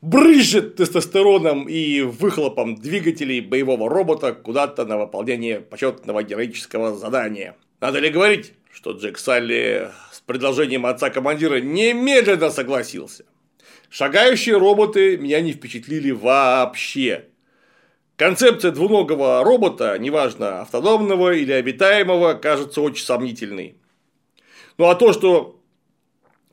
[0.00, 7.56] брызжет тестостероном и выхлопом двигателей боевого робота куда-то на выполнение почетного героического задания.
[7.80, 9.88] Надо ли говорить, что Джек Салли
[10.26, 13.24] предложением отца командира немедленно согласился.
[13.90, 17.26] Шагающие роботы меня не впечатлили вообще.
[18.16, 23.76] Концепция двуногого робота, неважно, автономного или обитаемого, кажется очень сомнительной.
[24.78, 25.60] Ну а то, что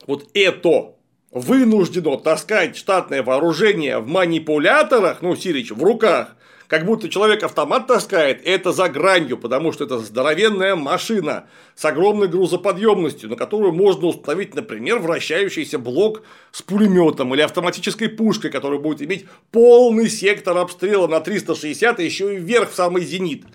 [0.08, 0.96] вот это
[1.32, 6.36] вынуждено таскать штатное вооружение в манипуляторах, ну, Сирич, в руках,
[6.70, 12.28] как будто человек автомат таскает, это за гранью, потому что это здоровенная машина с огромной
[12.28, 19.02] грузоподъемностью, на которую можно установить, например, вращающийся блок с пулеметом или автоматической пушкой, которая будет
[19.02, 23.46] иметь полный сектор обстрела на 360 и еще и вверх в самый зенит.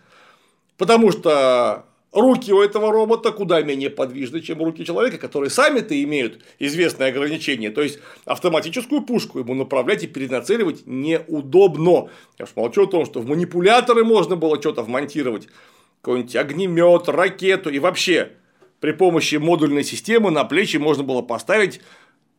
[0.77, 6.39] Потому что Руки у этого робота куда менее подвижны, чем руки человека, которые сами-то имеют
[6.61, 7.71] известные ограничения.
[7.71, 12.09] То есть автоматическую пушку ему направлять и перенацеливать неудобно.
[12.39, 15.49] Я уж молчу о том, что в манипуляторы можно было что-то вмонтировать.
[16.03, 18.31] Какой-нибудь огнемет, ракету и вообще
[18.79, 21.81] при помощи модульной системы на плечи можно было поставить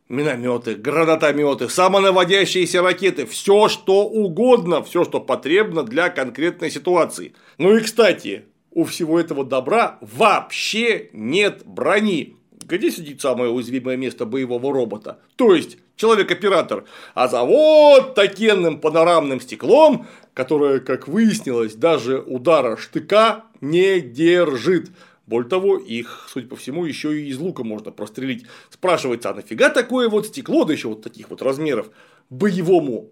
[0.08, 7.34] минометы, гранатометы, самонаводящиеся ракеты, все что угодно, все, что потребно для конкретной ситуации.
[7.58, 8.46] Ну и кстати,
[8.76, 12.36] у всего этого добра вообще нет брони.
[12.52, 15.18] Где сидит самое уязвимое место боевого робота?
[15.36, 16.84] То есть, человек-оператор.
[17.14, 24.90] А за вот такенным панорамным стеклом, которое, как выяснилось, даже удара штыка не держит.
[25.26, 28.44] Более того, их, судя по всему, еще и из лука можно прострелить.
[28.68, 31.88] Спрашивается, а нафига такое вот стекло, да еще вот таких вот размеров,
[32.28, 33.08] боевому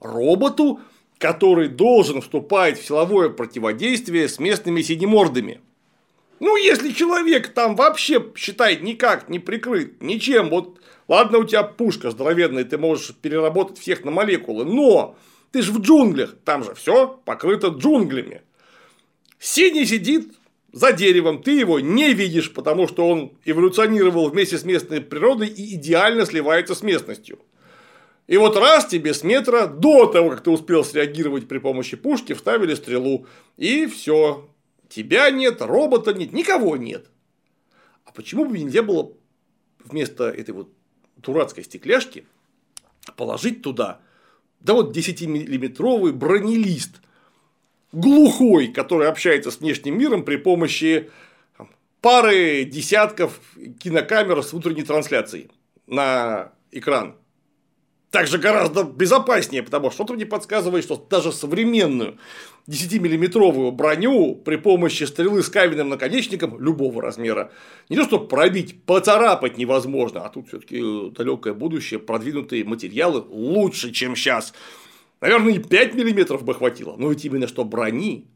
[0.00, 0.80] роботу,
[1.18, 5.60] который должен вступать в силовое противодействие с местными синемордами.
[6.40, 12.12] Ну, если человек там вообще, считает никак не прикрыт, ничем, вот, ладно, у тебя пушка
[12.12, 15.16] здоровенная, ты можешь переработать всех на молекулы, но
[15.50, 18.42] ты же в джунглях, там же все покрыто джунглями.
[19.40, 20.32] Синий сидит
[20.72, 25.74] за деревом, ты его не видишь, потому что он эволюционировал вместе с местной природой и
[25.74, 27.40] идеально сливается с местностью.
[28.28, 32.34] И вот раз тебе с метра до того, как ты успел среагировать при помощи пушки,
[32.34, 33.26] вставили стрелу.
[33.56, 34.48] И все.
[34.88, 37.06] Тебя нет, робота нет, никого нет.
[38.04, 39.12] А почему бы нельзя было
[39.82, 40.70] вместо этой вот
[41.16, 42.26] дурацкой стекляшки
[43.16, 44.00] положить туда,
[44.60, 47.00] да вот 10-миллиметровый бронелист,
[47.92, 51.10] глухой, который общается с внешним миром при помощи
[52.02, 53.40] пары десятков
[53.80, 55.50] кинокамер с внутренней трансляцией
[55.86, 57.16] на экран
[58.10, 62.18] также гораздо безопаснее, потому что что-то мне подсказывает, что даже современную
[62.66, 67.50] 10-миллиметровую броню при помощи стрелы с каменным наконечником любого размера
[67.88, 74.16] не то что пробить, поцарапать невозможно, а тут все-таки далекое будущее, продвинутые материалы лучше, чем
[74.16, 74.54] сейчас.
[75.20, 78.26] Наверное, и 5 миллиметров бы хватило, но ведь именно что брони.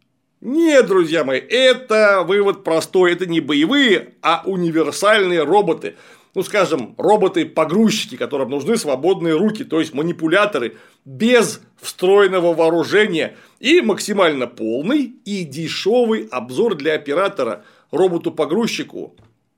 [0.40, 5.94] Нет, друзья мои, это вывод простой, это не боевые, а универсальные роботы
[6.34, 14.46] ну, скажем, роботы-погрузчики, которым нужны свободные руки, то есть манипуляторы без встроенного вооружения и максимально
[14.46, 17.64] полный и дешевый обзор для оператора.
[17.90, 19.14] Роботу-погрузчику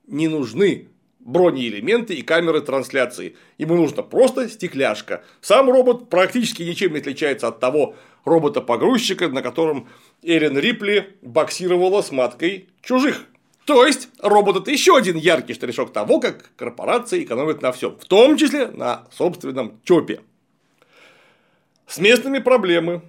[0.07, 3.35] не нужны бронеэлементы и камеры трансляции.
[3.57, 5.23] Ему нужна просто стекляшка.
[5.41, 7.95] Сам робот практически ничем не отличается от того
[8.25, 9.87] робота-погрузчика, на котором
[10.21, 13.25] Эрин Рипли боксировала с маткой чужих.
[13.65, 18.05] То есть, робот это еще один яркий штришок того, как корпорации экономят на всем, в
[18.05, 20.21] том числе на собственном ЧОПе.
[21.87, 23.01] С местными проблемы.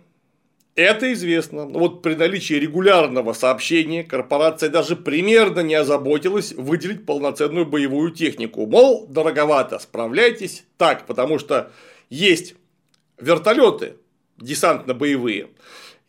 [0.74, 1.64] Это известно.
[1.64, 8.66] Но вот при наличии регулярного сообщения корпорация даже примерно не озаботилась выделить полноценную боевую технику.
[8.66, 11.70] Мол, дороговато, справляйтесь так, потому что
[12.10, 12.54] есть
[13.18, 13.96] вертолеты
[14.38, 15.48] десантно-боевые,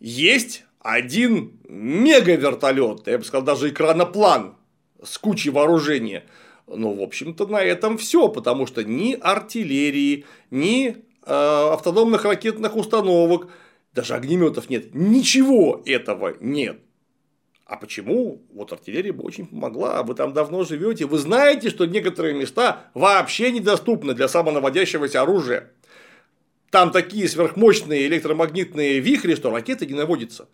[0.01, 4.55] есть один мега-вертолет, я бы сказал, даже экраноплан
[5.03, 6.23] с кучей вооружения.
[6.65, 13.49] Ну, в общем-то, на этом все, потому что ни артиллерии, ни э, автономных ракетных установок,
[13.93, 16.79] даже огнеметов нет, ничего этого нет.
[17.65, 18.41] А почему?
[18.53, 23.51] Вот артиллерия бы очень помогла, вы там давно живете, вы знаете, что некоторые места вообще
[23.51, 25.73] недоступны для самонаводящегося оружия.
[26.69, 30.47] Там такие сверхмощные электромагнитные вихри, что ракеты не наводятся.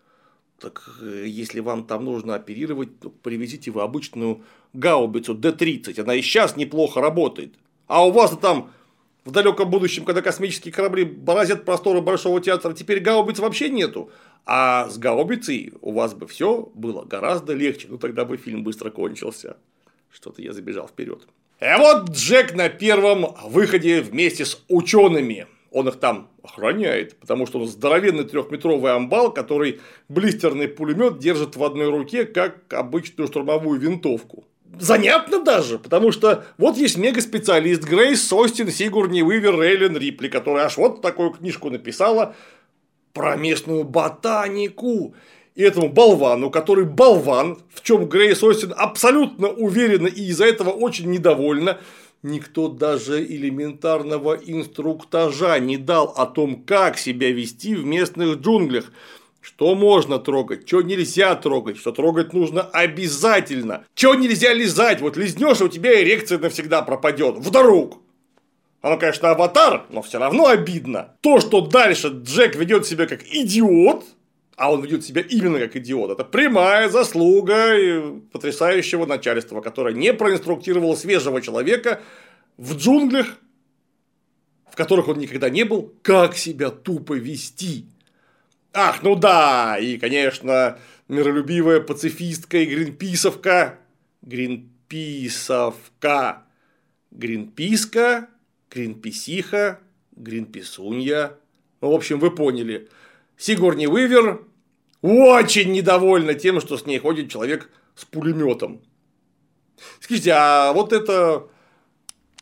[0.60, 4.42] Так э, если вам там нужно оперировать, то привезите вы обычную
[4.72, 7.54] гаубицу Д-30, она и сейчас неплохо работает.
[7.86, 8.70] А у вас там
[9.24, 14.10] в далеком будущем, когда космические корабли бороздят просторы Большого театра, теперь гаубиц вообще нету.
[14.46, 17.88] А с гаубицей у вас бы все было гораздо легче.
[17.88, 19.56] Ну тогда бы фильм быстро кончился.
[20.10, 21.26] Что-то я забежал вперед.
[21.60, 27.58] И вот Джек на первом выходе вместе с учеными он их там охраняет, потому что
[27.58, 34.44] он здоровенный трехметровый амбал, который блистерный пулемет держит в одной руке, как обычную штурмовую винтовку.
[34.78, 40.76] Занятно даже, потому что вот есть мегаспециалист Грейс Состин Сигурни Уивер Рейлен Рипли, которая аж
[40.76, 42.34] вот такую книжку написала
[43.12, 45.14] про местную ботанику.
[45.56, 51.08] И этому болвану, который болван, в чем Грейс Остин абсолютно уверена и из-за этого очень
[51.10, 51.78] недовольна,
[52.24, 58.90] никто даже элементарного инструктажа не дал о том, как себя вести в местных джунглях.
[59.40, 63.84] Что можно трогать, что нельзя трогать, что трогать нужно обязательно.
[63.94, 67.36] Что нельзя лизать, вот лизнешь, у тебя эрекция навсегда пропадет.
[67.36, 67.98] Вдруг.
[68.80, 71.16] Оно, конечно, аватар, но все равно обидно.
[71.20, 74.04] То, что дальше Джек ведет себя как идиот,
[74.56, 76.10] а он ведет себя именно как идиот.
[76.10, 82.00] Это прямая заслуга потрясающего начальства, которое не проинструктировало свежего человека
[82.56, 83.38] в джунглях,
[84.70, 87.86] в которых он никогда не был, как себя тупо вести.
[88.72, 90.78] Ах, ну да, и, конечно,
[91.08, 93.78] миролюбивая пацифистка и гринписовка.
[94.22, 96.44] Гринписовка.
[97.10, 98.28] Гринписка,
[98.70, 99.78] гринписиха,
[100.16, 101.36] гринписунья.
[101.80, 102.88] Ну, в общем, вы поняли.
[103.36, 104.42] Сигурни Уивер
[105.02, 108.80] очень недовольна тем, что с ней ходит человек с пулеметом.
[110.00, 111.48] Скажите, а вот это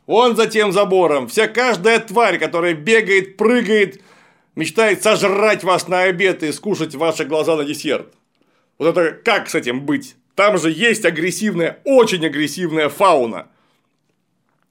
[0.07, 4.03] Вон за тем забором вся каждая тварь, которая бегает, прыгает,
[4.57, 8.12] мечтает сожрать вас на обед и скушать ваши глаза на десерт.
[8.78, 10.16] Вот это как с этим быть?
[10.34, 13.49] Там же есть агрессивная, очень агрессивная фауна.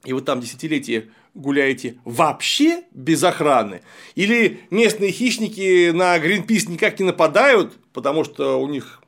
[0.03, 3.81] И вы там десятилетия гуляете вообще без охраны?
[4.15, 9.01] Или местные хищники на Гринпис никак не нападают, потому что у них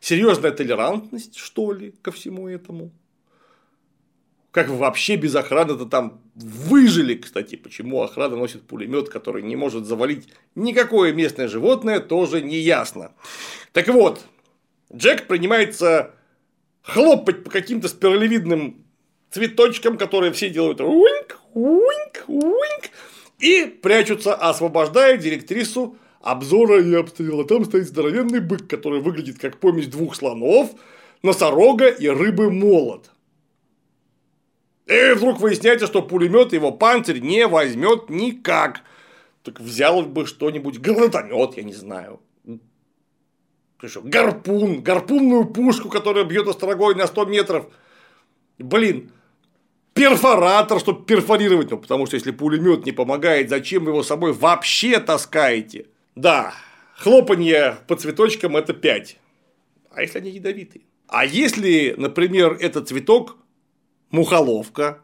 [0.00, 2.92] серьезная толерантность, что ли, ко всему этому?
[4.50, 10.28] Как вообще без охраны-то там выжили, кстати, почему охрана носит пулемет, который не может завалить
[10.54, 13.12] никакое местное животное, тоже не ясно.
[13.72, 14.26] Так вот,
[14.94, 16.14] Джек принимается
[16.82, 18.81] хлопать по каким-то спиралевидным
[19.32, 22.90] цветочкам, которые все делают уинк, уинк, уинк,
[23.38, 27.44] и прячутся, освобождая директрису обзора и обстрела.
[27.44, 30.70] Там стоит здоровенный бык, который выглядит как помесь двух слонов,
[31.22, 33.10] носорога и рыбы молот.
[34.86, 38.82] И вдруг выясняется, что пулемет его панцирь не возьмет никак.
[39.42, 42.20] Так взял бы что-нибудь, гранатомет, я не знаю.
[43.84, 47.66] Что, гарпун, гарпунную пушку, которая бьет острогой на 100 метров.
[48.58, 49.10] Блин,
[49.94, 51.70] перфоратор, чтобы перфорировать.
[51.70, 55.86] Ну, потому что если пулемет не помогает, зачем вы его с собой вообще таскаете?
[56.14, 56.54] Да,
[56.96, 59.18] хлопанье по цветочкам это 5.
[59.90, 60.82] А если они ядовитые?
[61.08, 63.36] А если, например, этот цветок
[64.10, 65.00] мухоловка,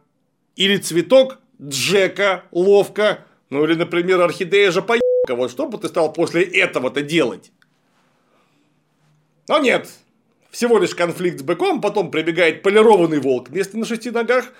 [0.56, 6.12] или цветок Джека ловко, ну или, например, орхидея же поебка, вот что бы ты стал
[6.12, 7.52] после этого-то делать?
[9.48, 9.88] Но нет,
[10.50, 14.52] всего лишь конфликт с быком, потом прибегает полированный волк вместо на шести ногах,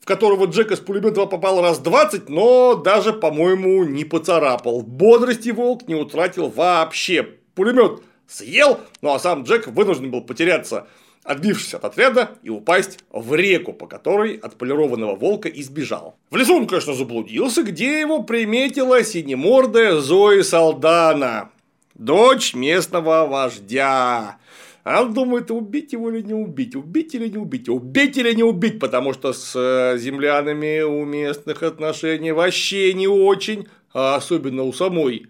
[0.00, 4.82] в которого Джека с пулемета попал раз 20, но даже, по-моему, не поцарапал.
[4.82, 7.22] Бодрости волк не утратил вообще.
[7.54, 10.86] Пулемет съел, ну а сам Джек вынужден был потеряться
[11.24, 16.16] отбившись от отряда и упасть в реку, по которой от полированного волка избежал.
[16.30, 21.50] В лесу он, конечно, заблудился, где его приметила синемордая Зои Салдана,
[21.94, 24.38] дочь местного вождя.
[24.82, 28.42] А он думает, убить его или не убить, убить или не убить, убить или не
[28.42, 34.72] убить, потому что с э, землянами у местных отношений вообще не очень, а особенно у
[34.72, 35.26] самой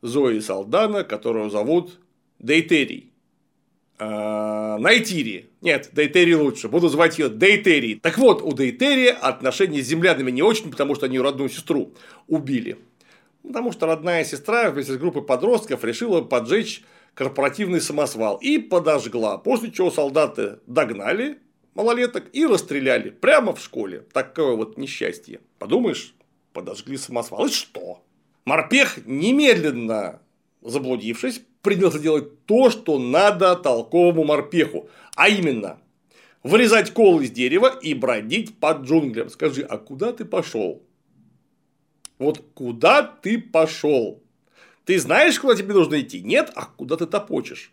[0.00, 1.98] Зои Салдана, которую зовут
[2.38, 3.12] Дейтерий.
[3.98, 5.50] Э, Найтири.
[5.62, 6.68] Нет, Дейтери лучше.
[6.68, 7.94] Буду звать ее Дейтери.
[7.94, 11.92] Так вот, у Дейтери отношения с землянами не очень, потому что они ее родную сестру
[12.28, 12.78] убили.
[13.42, 16.82] Потому что родная сестра вместе с группой подростков решила поджечь
[17.16, 19.38] корпоративный самосвал и подожгла.
[19.38, 21.38] После чего солдаты догнали
[21.74, 24.04] малолеток и расстреляли прямо в школе.
[24.12, 25.40] Такое вот несчастье.
[25.58, 26.14] Подумаешь,
[26.52, 27.46] подожгли самосвал.
[27.46, 28.04] И что?
[28.44, 30.20] Морпех немедленно
[30.60, 35.78] заблудившись, принялся делать то, что надо толковому морпеху, а именно
[36.42, 39.30] вырезать кол из дерева и бродить под джунглям.
[39.30, 40.82] Скажи, а куда ты пошел?
[42.18, 44.22] Вот куда ты пошел?
[44.86, 46.22] Ты знаешь, куда тебе нужно идти?
[46.22, 47.72] Нет, а куда ты топочешь?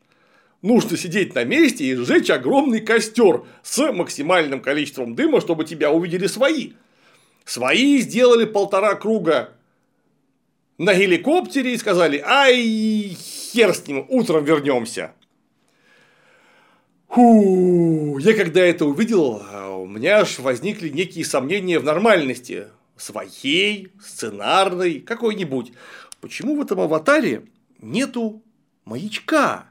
[0.63, 6.25] Нужно сидеть на месте и сжечь огромный костер с максимальным количеством дыма, чтобы тебя увидели
[6.25, 6.71] свои.
[7.45, 9.51] Свои сделали полтора круга
[10.79, 15.11] на геликоптере и сказали, ай, хер с ним, утром вернемся.
[17.09, 19.43] Фу, я когда это увидел,
[19.77, 22.69] у меня аж возникли некие сомнения в нормальности.
[22.95, 25.73] Своей, сценарной, какой-нибудь.
[26.23, 27.43] Почему в этом аватаре
[27.79, 28.41] нету
[28.85, 29.65] маячка?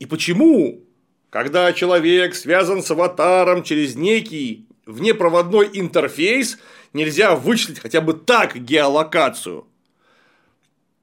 [0.00, 0.82] И почему,
[1.30, 6.58] когда человек связан с аватаром через некий внепроводной интерфейс,
[6.94, 9.68] нельзя вычислить хотя бы так геолокацию?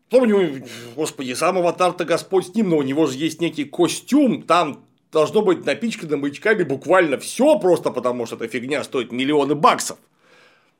[0.09, 0.67] Помню,
[0.97, 5.41] господи, сам аватар-то Господь с ним, но у него же есть некий костюм, там должно
[5.41, 9.99] быть напичкано маячками буквально все просто потому, что эта фигня стоит миллионы баксов.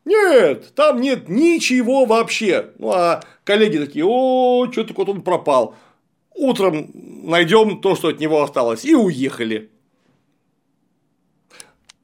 [0.06, 2.72] Нет, там нет ничего вообще.
[2.80, 5.76] Ну, а коллеги такие, о, что-то вот он пропал.
[6.34, 9.70] Утром найдем то, что от него осталось, и уехали.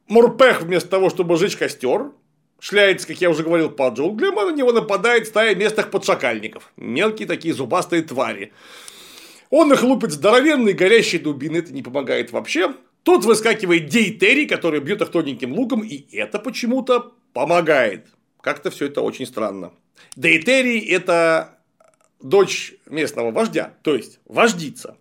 [0.08, 2.12] Мурпех вместо того, чтобы сжечь костер,
[2.60, 6.72] шляется, как я уже говорил, по джунглям, а на него нападает стая местных подшакальников.
[6.78, 8.54] Мелкие такие зубастые твари.
[9.50, 12.74] Он их лупит здоровенной горящей дубиной, это не помогает вообще.
[13.04, 18.08] Тут выскакивает Дейтери, который бьет их тоненьким луком, и это почему-то помогает.
[18.42, 19.72] Как-то все это очень странно.
[20.16, 21.60] Дейтери– это
[22.20, 24.98] дочь местного вождя, то есть вождица.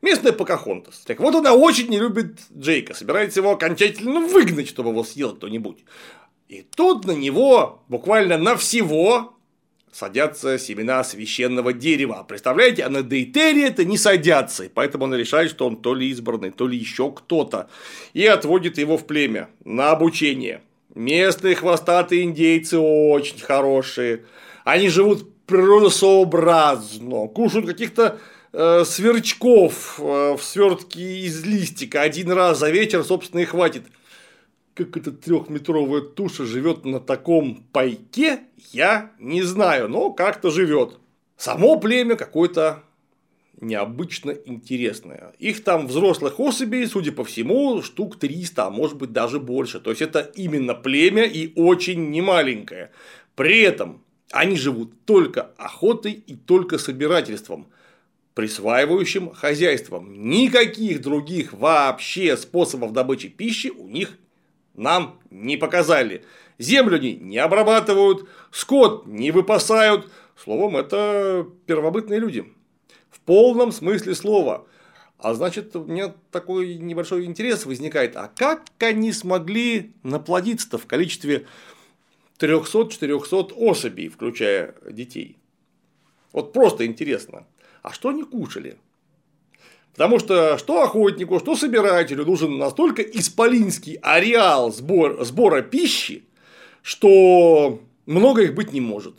[0.00, 1.02] Местная Покахонтас.
[1.04, 5.78] Так вот, она очень не любит Джейка, собирается его окончательно выгнать, чтобы его съел кто-нибудь.
[6.48, 9.36] И тут на него буквально на всего
[9.90, 12.24] садятся семена священного дерева.
[12.28, 16.08] Представляете, а на Дейтере это не садятся, и поэтому он решает, что он то ли
[16.10, 17.68] избранный, то ли еще кто-то,
[18.12, 20.62] и отводит его в племя на обучение.
[20.94, 24.24] Местные хвостатые индейцы очень хорошие.
[24.64, 28.18] Они живут природосообразно, кушают каких-то
[28.52, 33.84] э, сверчков э, в свертке из листика один раз за вечер, собственно, и хватит.
[34.74, 38.40] Как эта трехметровая туша живет на таком пайке,
[38.72, 40.98] я не знаю, но как-то живет.
[41.36, 42.82] Само племя какое-то
[43.60, 45.32] необычно интересное.
[45.38, 49.80] Их там взрослых особей, судя по всему, штук 300, а может быть даже больше.
[49.80, 52.90] То есть это именно племя и очень немаленькое.
[53.34, 57.68] При этом они живут только охотой и только собирательством,
[58.34, 60.28] присваивающим хозяйством.
[60.28, 64.18] Никаких других вообще способов добычи пищи у них
[64.74, 66.24] нам не показали.
[66.58, 70.10] Землю они не обрабатывают, скот не выпасают.
[70.36, 72.44] Словом, это первобытные люди.
[73.14, 74.66] В полном смысле слова.
[75.18, 78.16] А значит, у меня такой небольшой интерес возникает.
[78.16, 81.46] А как они смогли наплодиться-то в количестве
[82.40, 85.38] 300-400 особей, включая детей.
[86.32, 87.46] Вот просто интересно.
[87.82, 88.78] А что они кушали?
[89.92, 96.24] Потому что что охотнику, что собирателю нужен настолько исполинский ареал сбор, сбора пищи,
[96.82, 99.14] что много их быть не может.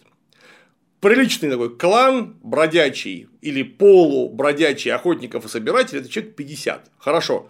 [0.99, 6.91] Приличный такой клан бродячий или полубродячий охотников и собирателей– это человек 50.
[6.97, 7.49] Хорошо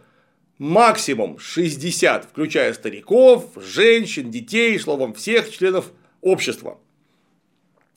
[0.58, 5.92] максимум 60, включая стариков, женщин, детей, словом, всех членов
[6.22, 6.80] общества.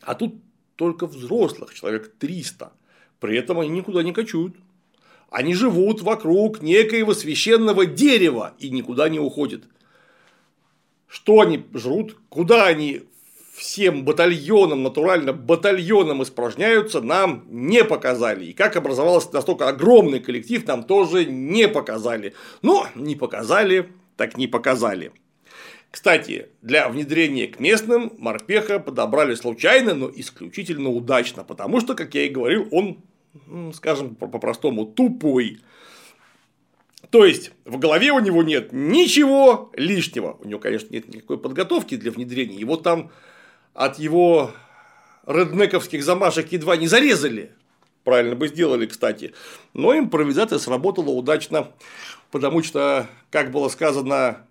[0.03, 0.37] А тут
[0.77, 2.73] только взрослых, человек 300.
[3.21, 4.57] При этом они никуда не кочуют.
[5.31, 9.65] Они живут вокруг некоего священного дерева и никуда не уходят.
[11.07, 13.03] Что они жрут, куда они
[13.59, 18.47] всем батальонам, натурально батальонам испражняются, нам не показали.
[18.47, 22.35] И как образовался настолько огромный коллектив, нам тоже не показали.
[22.63, 25.13] Но не показали, так не показали.
[25.91, 32.27] Кстати, для внедрения к местным морпеха подобрали случайно, но исключительно удачно, потому что, как я
[32.27, 32.99] и говорил, он,
[33.73, 35.61] скажем по-простому, тупой.
[37.11, 40.37] То есть, в голове у него нет ничего лишнего.
[40.41, 42.59] У него, конечно, нет никакой подготовки для внедрения.
[42.59, 43.11] Его там
[43.79, 44.51] от его
[45.25, 47.53] реднековских замашек едва не зарезали.
[48.03, 49.35] Правильно бы сделали, кстати.
[49.73, 51.69] Но импровизация сработала удачно,
[52.33, 54.45] потому что, как было сказано,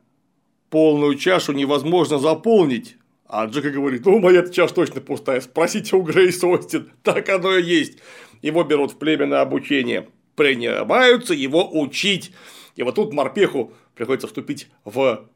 [0.69, 2.95] полную чашу невозможно заполнить.
[3.27, 7.63] А Джека говорит, ну, моя чаша точно пустая, спросите у Грейс Остин, так оно и
[7.63, 7.97] есть.
[8.41, 12.31] Его берут в племя на обучение, принимаются его учить.
[12.77, 15.27] И вот тут морпеху приходится вступить в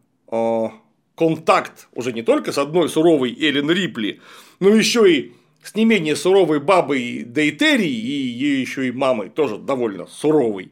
[1.15, 4.21] контакт уже не только с одной суровой Эллен Рипли,
[4.59, 5.33] но еще и
[5.63, 10.71] с не менее суровой бабой Дейтерии и ей еще и мамой, тоже довольно суровой.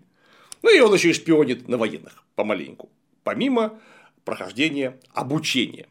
[0.62, 2.90] Ну и он еще и шпионит на военных помаленьку,
[3.24, 3.80] помимо
[4.26, 5.88] прохождения обучения.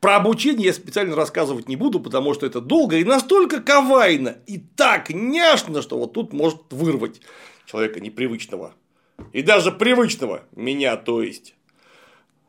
[0.00, 4.58] Про обучение я специально рассказывать не буду, потому что это долго и настолько кавайно и
[4.58, 7.20] так няшно, что вот тут может вырвать
[7.66, 8.74] человека непривычного.
[9.32, 11.54] И даже привычного меня, то есть.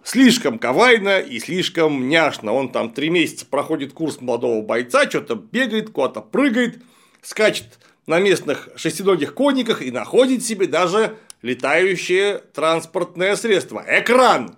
[0.03, 2.51] Слишком кавайно и слишком няшно.
[2.51, 6.81] Он там три месяца проходит курс молодого бойца, что-то бегает, куда-то прыгает,
[7.21, 13.83] скачет на местных шестиногих конниках и находит себе даже летающее транспортное средство.
[13.87, 14.57] Экран.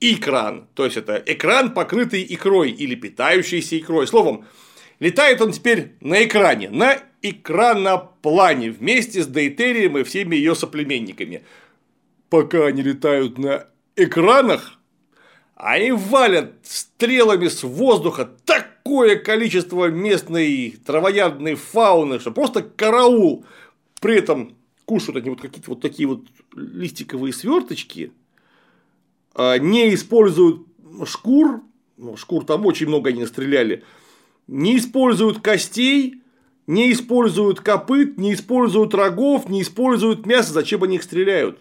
[0.00, 0.68] Экран.
[0.74, 4.06] То есть, это экран, покрытый икрой или питающийся икрой.
[4.06, 4.46] Словом,
[5.00, 11.42] летает он теперь на экране, на экраноплане вместе с Дейтерием и всеми ее соплеменниками.
[12.30, 13.66] Пока они летают на
[13.96, 14.78] экранах,
[15.54, 23.44] они валят стрелами с воздуха такое количество местной травоядной фауны, что просто караул.
[24.00, 26.24] При этом кушают они вот какие-то вот такие вот
[26.54, 28.12] листиковые сверточки,
[29.34, 30.66] а, не используют
[31.06, 31.62] шкур,
[31.96, 33.84] ну, шкур там очень много они стреляли,
[34.46, 36.22] не используют костей,
[36.66, 41.58] не используют копыт, не используют рогов, не используют мясо, зачем они их стреляют?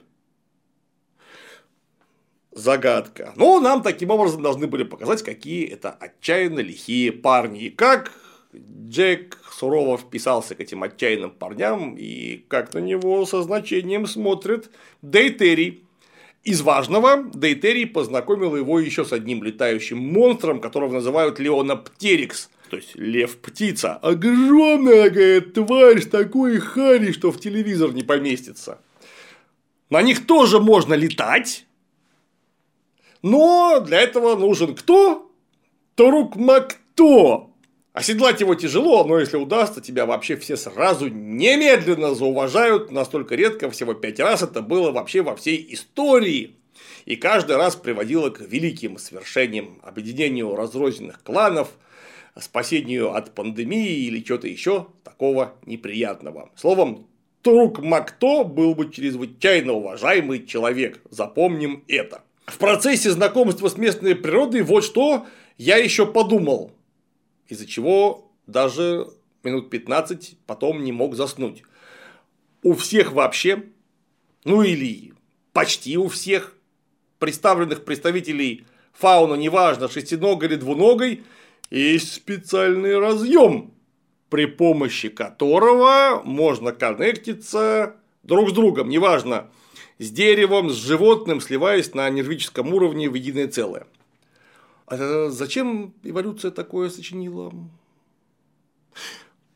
[2.51, 3.33] Загадка.
[3.35, 7.63] Но нам таким образом должны были показать, какие это отчаянно лихие парни.
[7.63, 8.11] И как
[8.53, 14.69] Джек сурово вписался к этим отчаянным парням и как на него со значением смотрит
[15.01, 15.85] Дейтерий.
[16.43, 22.95] Из важного Дейтерий познакомил его еще с одним летающим монстром, которого называют Леоноптерикс, то есть
[22.95, 23.97] лев-птица.
[23.97, 28.79] Огромная говорит, тварь такой хари, что в телевизор не поместится.
[29.91, 31.65] На них тоже можно летать,
[33.21, 35.31] но для этого нужен кто?
[35.95, 37.51] Торук Макто.
[37.93, 42.89] Оседлать его тяжело, но если удастся, тебя вообще все сразу немедленно зауважают.
[42.89, 46.55] Настолько редко, всего пять раз это было вообще во всей истории.
[47.05, 51.69] И каждый раз приводило к великим свершениям, объединению разрозненных кланов,
[52.39, 56.49] спасению от пандемии или чего-то еще такого неприятного.
[56.55, 57.07] Словом,
[57.41, 61.01] Трук Макто был бы чрезвычайно уважаемый человек.
[61.09, 62.23] Запомним это.
[62.51, 65.25] В процессе знакомства с местной природой вот что
[65.57, 66.73] я еще подумал
[67.47, 69.07] из-за чего даже
[69.41, 71.63] минут 15 потом не мог заснуть.
[72.61, 73.63] У всех вообще,
[74.43, 75.13] ну или
[75.53, 76.57] почти у всех
[77.19, 81.23] представленных представителей фауна, неважно, шестиногой или двуногой,
[81.69, 83.73] есть специальный разъем,
[84.29, 89.49] при помощи которого можно коннектиться друг с другом, неважно,
[90.01, 93.85] с деревом, с животным, сливаясь на нервическом уровне в единое целое.
[94.87, 97.53] А зачем эволюция такое сочинила?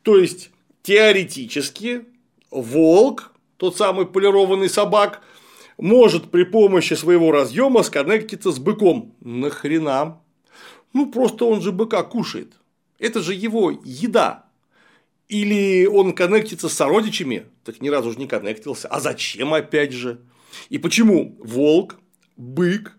[0.04, 0.52] То есть,
[0.84, 2.06] теоретически,
[2.52, 5.24] волк, тот самый полированный собак,
[5.80, 9.16] может при помощи своего разъема сконнектиться с быком.
[9.22, 10.22] Нахрена?
[10.94, 12.54] Ну, просто он же быка кушает.
[13.00, 14.46] Это же его еда.
[15.28, 18.88] Или он коннектится с сородичами, так ни разу же не коннектился.
[18.90, 20.22] А зачем опять же?
[20.70, 21.96] И почему волк,
[22.38, 22.98] бык,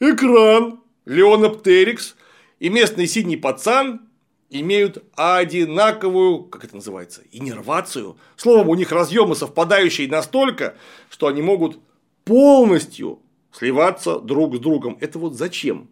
[0.00, 2.16] экран Леоноптерикс
[2.58, 4.02] и местный синий пацан
[4.50, 8.16] имеют одинаковую, как это называется, иннервацию.
[8.36, 10.76] Словом, у них разъемы совпадающие настолько,
[11.10, 11.78] что они могут
[12.24, 13.20] полностью
[13.52, 14.98] сливаться друг с другом.
[15.00, 15.88] Это вот зачем?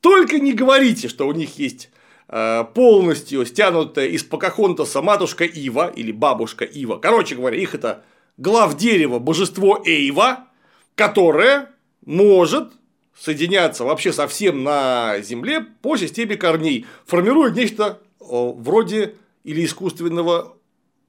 [0.00, 1.90] Только не говорите, что у них есть
[2.28, 6.98] э, полностью стянутая из Покахонтаса матушка Ива или бабушка Ива.
[6.98, 8.04] Короче говоря, их это
[8.38, 10.46] глав дерева божество Эйва,
[10.94, 11.70] которое
[12.06, 12.72] может
[13.14, 20.56] соединяться вообще совсем на Земле по системе корней, формируя нечто вроде или искусственного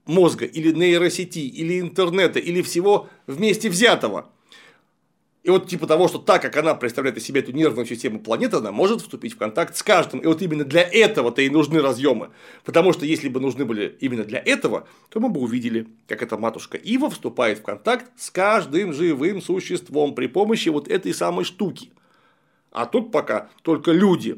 [0.05, 4.31] мозга, или нейросети, или интернета, или всего вместе взятого.
[5.49, 8.57] И вот типа того, что так как она представляет из себя эту нервную систему планеты,
[8.57, 10.19] она может вступить в контакт с каждым.
[10.19, 12.29] И вот именно для этого-то и нужны разъемы.
[12.63, 16.37] Потому что если бы нужны были именно для этого, то мы бы увидели, как эта
[16.37, 21.89] матушка Ива вступает в контакт с каждым живым существом при помощи вот этой самой штуки.
[22.69, 24.37] А тут пока только люди,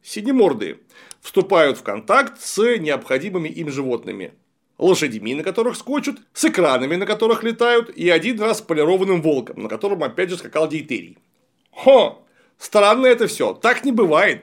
[0.00, 0.78] синемордые,
[1.20, 4.32] вступают в контакт с необходимыми им животными.
[4.78, 9.68] Лошадьми, на которых скочут, с экранами, на которых летают, и один раз полированным волком, на
[9.68, 11.18] котором опять же скакал дейтерий.
[11.72, 12.24] Хо!
[12.58, 14.42] Странно это все, так не бывает.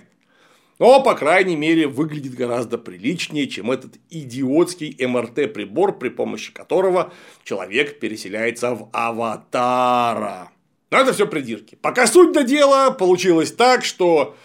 [0.78, 7.14] Но, по крайней мере, выглядит гораздо приличнее, чем этот идиотский МРТ-прибор, при помощи которого
[7.44, 10.52] человек переселяется в аватара.
[10.92, 11.76] Но это все придирки.
[11.82, 14.36] Пока суть до дела, получилось так, что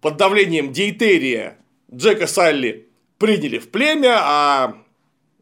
[0.00, 1.58] под давлением дейтерия
[1.92, 2.88] Джека Салли
[3.18, 4.83] приняли в племя, а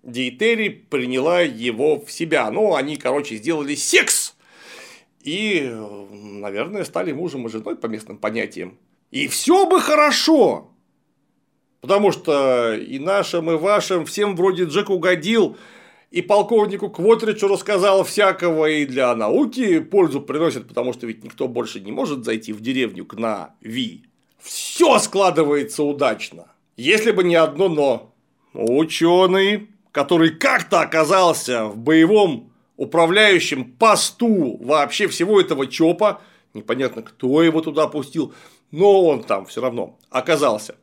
[0.03, 2.51] Диетери приняла его в себя.
[2.51, 4.35] Ну, они, короче, сделали секс.
[5.23, 5.73] И,
[6.11, 8.79] наверное, стали мужем и женой по местным понятиям.
[9.11, 10.71] И все бы хорошо.
[11.81, 15.57] Потому что и нашим, и вашим всем вроде Джек угодил
[16.13, 21.81] и полковнику Квотричу рассказал всякого, и для науки пользу приносит, потому что ведь никто больше
[21.81, 24.05] не может зайти в деревню к Нави.
[24.39, 26.47] Все складывается удачно.
[26.77, 28.15] Если бы не одно но.
[28.53, 36.21] Ученый, который как-то оказался в боевом управляющем посту вообще всего этого ЧОПа,
[36.55, 38.35] непонятно, кто его туда пустил,
[38.71, 40.75] но он там все равно оказался.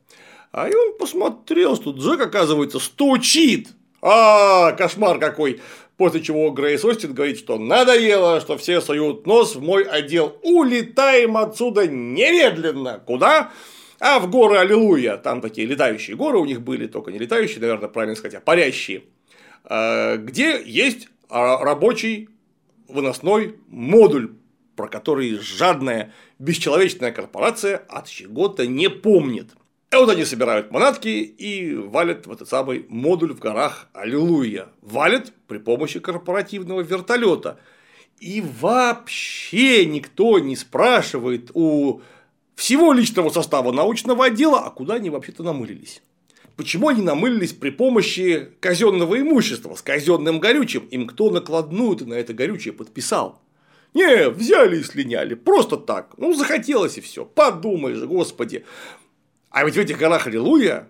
[0.51, 3.69] А и он посмотрел, что Джек, оказывается, стучит
[4.01, 5.61] а, кошмар какой.
[5.97, 10.37] После чего Грейс Остин говорит, что надоело, что все суют нос в мой отдел.
[10.43, 13.03] Улетаем отсюда немедленно.
[13.05, 13.51] Куда?
[13.99, 15.17] А в горы Аллилуйя.
[15.17, 19.03] Там такие летающие горы у них были, только не летающие, наверное, правильно сказать, а парящие.
[19.63, 22.29] А, где есть а, рабочий
[22.87, 24.33] выносной модуль,
[24.75, 29.49] про который жадная бесчеловечная корпорация от чего-то не помнит.
[29.91, 34.67] И вот они собирают манатки и валят в этот самый модуль в горах Аллилуйя.
[34.81, 37.59] Валят при помощи корпоративного вертолета.
[38.19, 42.01] И вообще никто не спрашивает у
[42.59, 46.01] всего личного состава научного отдела, а куда они вообще-то намылились.
[46.57, 50.85] Почему они намылились при помощи казенного имущества с казенным горючим?
[50.87, 53.41] Им кто накладную-то на это горючее подписал?
[53.93, 55.35] Не, взяли и слиняли.
[55.35, 56.15] Просто так.
[56.17, 57.23] Ну, захотелось и все.
[57.23, 58.65] Подумаешь, господи.
[59.49, 60.89] А ведь в этих горах Аллилуйя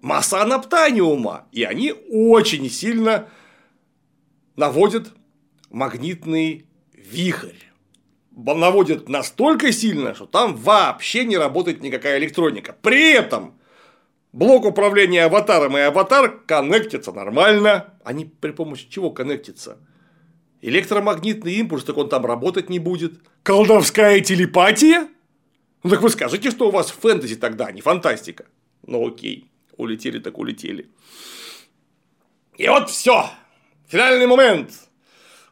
[0.00, 1.46] масса анаптаниума.
[1.52, 3.28] И они очень сильно
[4.56, 5.12] наводят
[5.70, 7.54] магнитный вихрь.
[8.36, 12.76] Наводят настолько сильно, что там вообще не работает никакая электроника.
[12.82, 13.58] При этом
[14.32, 17.94] блок управления аватаром и аватар коннектятся нормально.
[18.04, 19.78] Они при помощи чего коннектятся?
[20.60, 23.14] Электромагнитный импульс, так он там работать не будет.
[23.42, 25.08] Колдовская телепатия?
[25.82, 28.44] Ну так вы скажите, что у вас фэнтези тогда, а не фантастика.
[28.86, 30.90] Ну окей, улетели так улетели.
[32.58, 33.30] И вот все.
[33.88, 34.72] Финальный момент.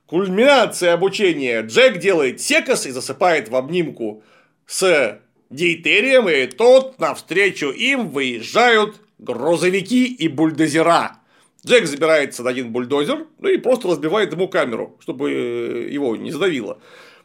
[0.06, 1.62] Кульминация обучения.
[1.62, 4.22] Джек делает секас и засыпает в обнимку
[4.66, 11.18] с Дейтерием, и тот навстречу им выезжают грузовики и бульдозера.
[11.66, 16.30] Джек забирается на один бульдозер, ну и просто разбивает ему камеру, чтобы э, его не
[16.30, 16.78] задавило.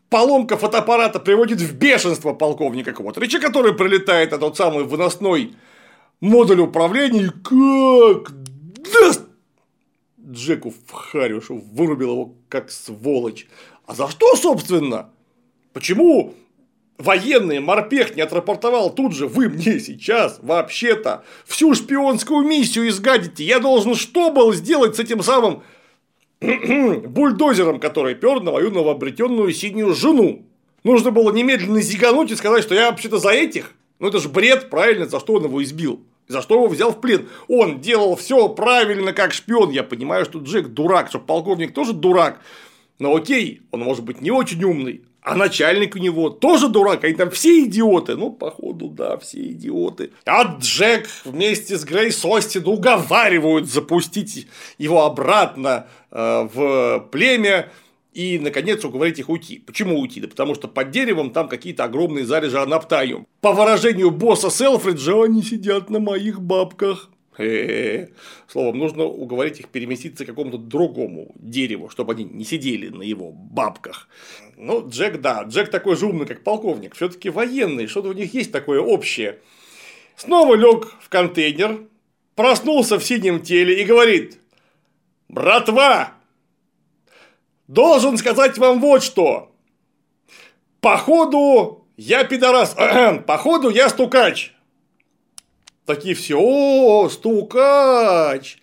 [0.10, 5.56] Поломка фотоаппарата приводит в бешенство полковника Квотрича, который прилетает на тот самый выносной
[6.22, 8.32] модуль управления как
[8.94, 9.29] даст
[10.30, 13.48] Джеку в харю, что вырубил его как сволочь.
[13.86, 15.10] А за что, собственно?
[15.74, 16.36] Почему
[17.00, 23.60] военный морпех не отрапортовал тут же, вы мне сейчас вообще-то всю шпионскую миссию изгадите, я
[23.60, 25.64] должен что был сделать с этим самым
[26.42, 30.46] бульдозером, который пер на мою новообретенную синюю жену.
[30.84, 33.74] Нужно было немедленно зигануть и сказать, что я вообще-то за этих.
[34.00, 36.02] Ну это же бред, правильно, за что он его избил.
[36.30, 37.28] За что его взял в плен?
[37.48, 39.72] Он делал все правильно, как шпион.
[39.72, 42.40] Я понимаю, что Джек дурак, что полковник тоже дурак.
[43.00, 47.16] Но окей, он может быть не очень умный, а начальник у него тоже дурак, они
[47.16, 48.16] там все идиоты.
[48.16, 50.12] Ну, походу, да, все идиоты.
[50.26, 57.72] А Джек вместе с Грейс Остин уговаривают запустить его обратно э, в племя
[58.20, 59.60] и, наконец, уговорить их уйти.
[59.60, 60.20] Почему уйти?
[60.20, 63.26] Да потому что под деревом там какие-то огромные залежи анаптариум.
[63.40, 67.10] По выражению босса Селфриджа, они сидят на моих бабках.
[67.38, 68.10] Э-э-э.
[68.50, 73.32] Словом, нужно уговорить их переместиться к какому-то другому дереву, чтобы они не сидели на его
[73.32, 74.10] бабках.
[74.58, 78.52] Ну, Джек, да, Джек такой же умный, как полковник, все-таки военный, что-то у них есть
[78.52, 79.40] такое общее.
[80.18, 81.86] Снова лег в контейнер,
[82.36, 84.40] проснулся в синем теле и говорит,
[85.30, 86.19] братва,
[87.70, 89.52] должен сказать вам вот что.
[90.82, 92.76] Походу, я пидорас,
[93.26, 94.54] походу, я стукач.
[95.86, 98.58] Такие все, о, стукач!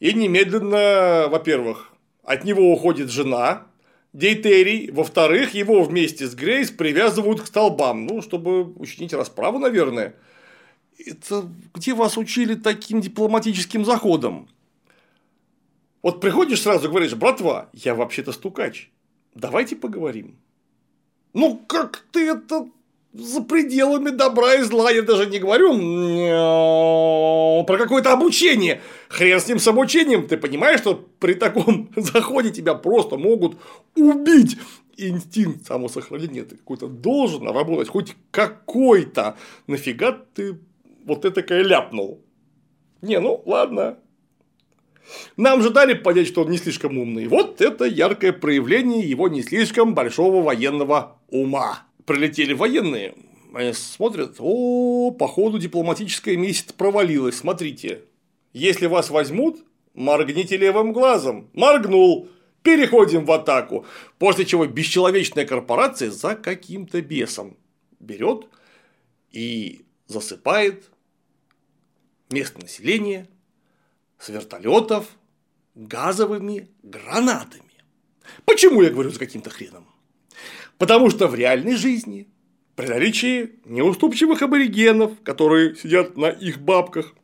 [0.00, 1.92] И немедленно, во-первых,
[2.24, 3.66] от него уходит жена,
[4.12, 10.16] Дейтерий, во-вторых, его вместе с Грейс привязывают к столбам, ну, чтобы учинить расправу, наверное.
[10.98, 14.48] Это где вас учили таким дипломатическим заходом?
[16.02, 18.90] Вот приходишь сразу говоришь, братва, я вообще-то стукач,
[19.34, 20.38] давайте поговорим.
[21.34, 22.68] Ну, как ты это
[23.12, 25.74] за пределами добра и зла, я даже не говорю
[27.64, 28.80] про какое-то обучение.
[29.08, 33.58] Хрен с ним с обучением, ты понимаешь, что при таком заходе тебя просто могут
[33.96, 34.58] убить.
[34.96, 39.36] Инстинкт самосохранения ты какой-то должен работать, хоть какой-то.
[39.66, 40.58] Нафига ты
[41.04, 42.20] вот это ляпнул?
[43.00, 43.98] Не, ну ладно.
[45.36, 47.26] Нам же дали понять, что он не слишком умный.
[47.26, 51.86] Вот это яркое проявление его не слишком большого военного ума.
[52.06, 53.14] Прилетели военные,
[53.54, 58.02] они смотрят, о, походу дипломатическая миссия провалилась, смотрите,
[58.52, 62.28] если вас возьмут, моргните левым глазом, моргнул,
[62.62, 63.86] переходим в атаку,
[64.18, 67.56] после чего бесчеловечная корпорация за каким-то бесом
[67.98, 68.46] берет
[69.30, 70.90] и засыпает
[72.30, 73.28] местное население
[74.20, 75.06] с вертолетов
[75.74, 77.64] газовыми гранатами.
[78.44, 79.86] Почему я говорю за каким-то хреном?
[80.78, 82.28] Потому что в реальной жизни,
[82.76, 87.14] при наличии неуступчивых аборигенов, которые сидят на их бабках,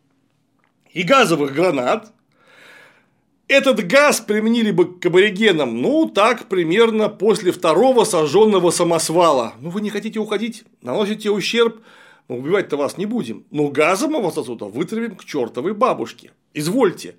[0.90, 2.12] и газовых гранат,
[3.48, 9.54] этот газ применили бы к аборигенам, ну, так, примерно после второго сожженного самосвала.
[9.60, 11.80] Ну, вы не хотите уходить, наносите ущерб,
[12.28, 16.32] мы убивать-то вас не будем, но газом мы вас отсюда вытравим к чертовой бабушке.
[16.54, 17.16] Извольте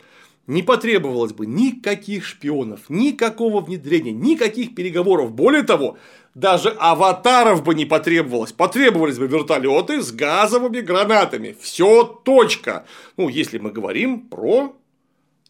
[0.47, 5.33] не потребовалось бы никаких шпионов, никакого внедрения, никаких переговоров.
[5.33, 5.97] Более того,
[6.35, 8.53] даже аватаров бы не потребовалось.
[8.53, 11.55] Потребовались бы вертолеты с газовыми гранатами.
[11.59, 12.85] Все точка.
[13.17, 14.73] Ну, если мы говорим про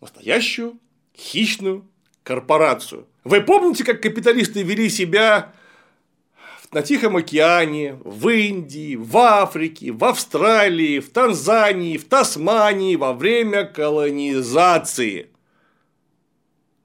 [0.01, 0.77] настоящую
[1.15, 1.85] хищную
[2.23, 3.05] корпорацию.
[3.23, 5.53] Вы помните, как капиталисты вели себя
[6.71, 13.63] на Тихом океане, в Индии, в Африке, в Австралии, в Танзании, в Тасмании во время
[13.63, 15.29] колонизации.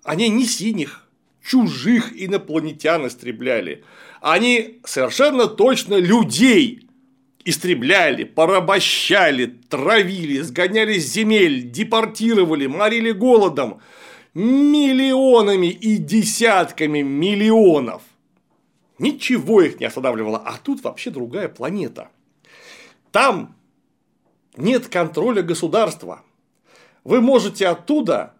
[0.04, 1.08] Они не синих,
[1.44, 3.84] чужих инопланетян истребляли.
[4.20, 6.86] Они совершенно точно людей
[7.44, 13.80] истребляли, порабощали, травили, сгоняли с земель, депортировали, морили голодом
[14.34, 18.02] миллионами и десятками миллионов.
[19.02, 22.08] Ничего их не останавливало, а тут вообще другая планета.
[23.10, 23.56] Там
[24.56, 26.22] нет контроля государства.
[27.02, 28.34] Вы можете оттуда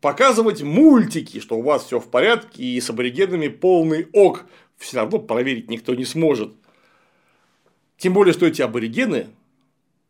[0.00, 4.46] показывать мультики, что у вас все в порядке и с аборигенами полный ок.
[4.78, 6.54] Все равно проверить никто не сможет.
[7.98, 9.28] Тем более, что эти аборигены,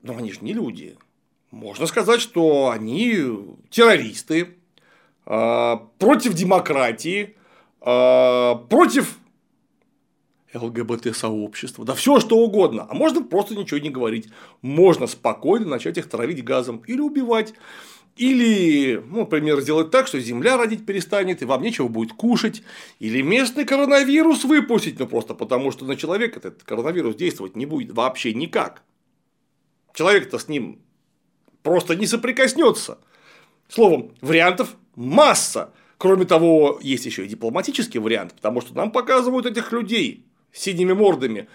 [0.01, 0.97] ну они же не люди.
[1.51, 3.19] Можно сказать, что они
[3.69, 4.55] террористы,
[5.27, 7.37] а, против демократии,
[7.81, 9.19] а, против
[10.55, 12.87] ЛГБТ-сообщества, да все что угодно.
[12.89, 14.29] А можно просто ничего не говорить.
[14.61, 17.55] Можно спокойно начать их травить газом или убивать.
[18.17, 22.63] Или, ну, например, сделать так, что земля родить перестанет, и вам нечего будет кушать.
[22.99, 27.93] Или местный коронавирус выпустить, ну просто потому, что на человека этот коронавирус действовать не будет
[27.93, 28.83] вообще никак.
[29.95, 30.83] Человек-то с ним
[31.63, 32.99] просто не соприкоснется.
[33.69, 35.73] Словом, вариантов масса.
[35.97, 41.49] Кроме того, есть еще и дипломатический вариант, потому что нам показывают этих людей синими мордами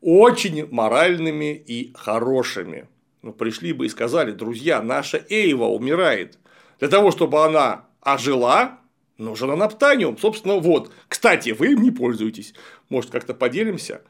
[0.00, 2.88] очень моральными и хорошими.
[3.22, 6.38] Ну, пришли бы и сказали, друзья, наша Эйва умирает.
[6.78, 8.80] Для того, чтобы она ожила,
[9.16, 10.18] нужен анаптаниум.
[10.18, 10.92] Собственно, вот.
[11.08, 12.52] Кстати, вы им не пользуетесь.
[12.90, 14.02] Может, как-то поделимся?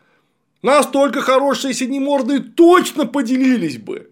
[0.63, 4.11] Настолько хорошие синеморды точно поделились бы.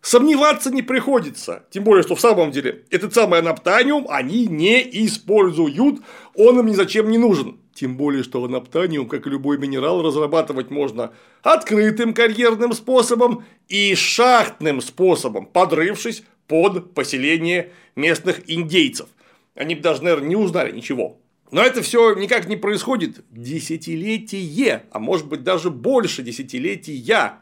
[0.00, 1.66] Сомневаться не приходится.
[1.70, 6.00] Тем более, что в самом деле этот самый анаптаниум они не используют.
[6.34, 7.60] Он им ни зачем не нужен.
[7.78, 11.12] Тем более, что анаптаниум, как и любой минерал, разрабатывать можно
[11.44, 19.06] открытым карьерным способом и шахтным способом, подрывшись под поселение местных индейцев.
[19.54, 21.20] Они бы даже, наверное, не узнали ничего.
[21.52, 27.34] Но это все никак не происходит десятилетие, а может быть даже больше десятилетия.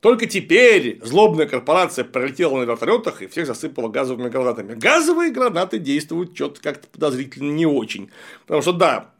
[0.00, 4.74] Только теперь злобная корпорация пролетела на вертолетах и всех засыпала газовыми гранатами.
[4.74, 8.10] Газовые гранаты действуют что-то как-то подозрительно не очень.
[8.42, 9.14] Потому что да,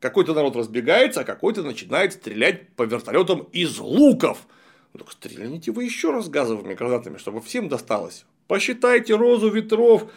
[0.00, 4.46] какой-то народ разбегается, а какой-то начинает стрелять по вертолетам из луков.
[4.92, 8.24] Ну, так стреляните вы еще раз газовыми гранатами, чтобы всем досталось.
[8.46, 10.10] Посчитайте розу ветров,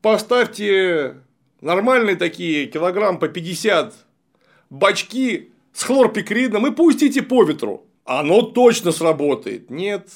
[0.00, 1.16] поставьте
[1.60, 3.94] нормальные такие килограмм по 50
[4.70, 7.86] бачки с хлорпикридом и пустите по ветру.
[8.04, 9.70] Оно точно сработает.
[9.70, 10.08] Нет,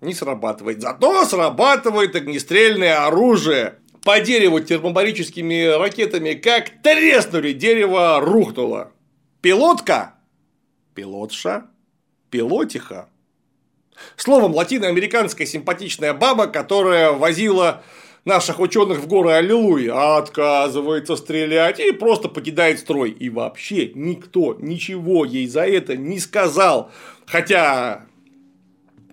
[0.00, 0.82] не срабатывает.
[0.82, 8.92] Зато срабатывает огнестрельное оружие по дереву термобарическими ракетами, как треснули, дерево рухнуло.
[9.40, 10.14] Пилотка,
[10.94, 11.66] пилотша,
[12.30, 13.08] пилотиха.
[14.16, 17.82] Словом, латиноамериканская симпатичная баба, которая возила
[18.24, 23.10] наших ученых в горы Аллилуйя, отказывается стрелять и просто покидает строй.
[23.10, 26.90] И вообще никто ничего ей за это не сказал.
[27.26, 28.06] Хотя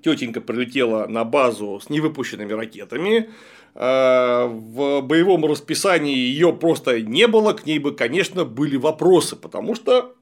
[0.04, 3.30] тетенька прилетела на базу с невыпущенными ракетами,
[3.74, 10.16] в боевом расписании ее просто не было, к ней бы, конечно, были вопросы, потому что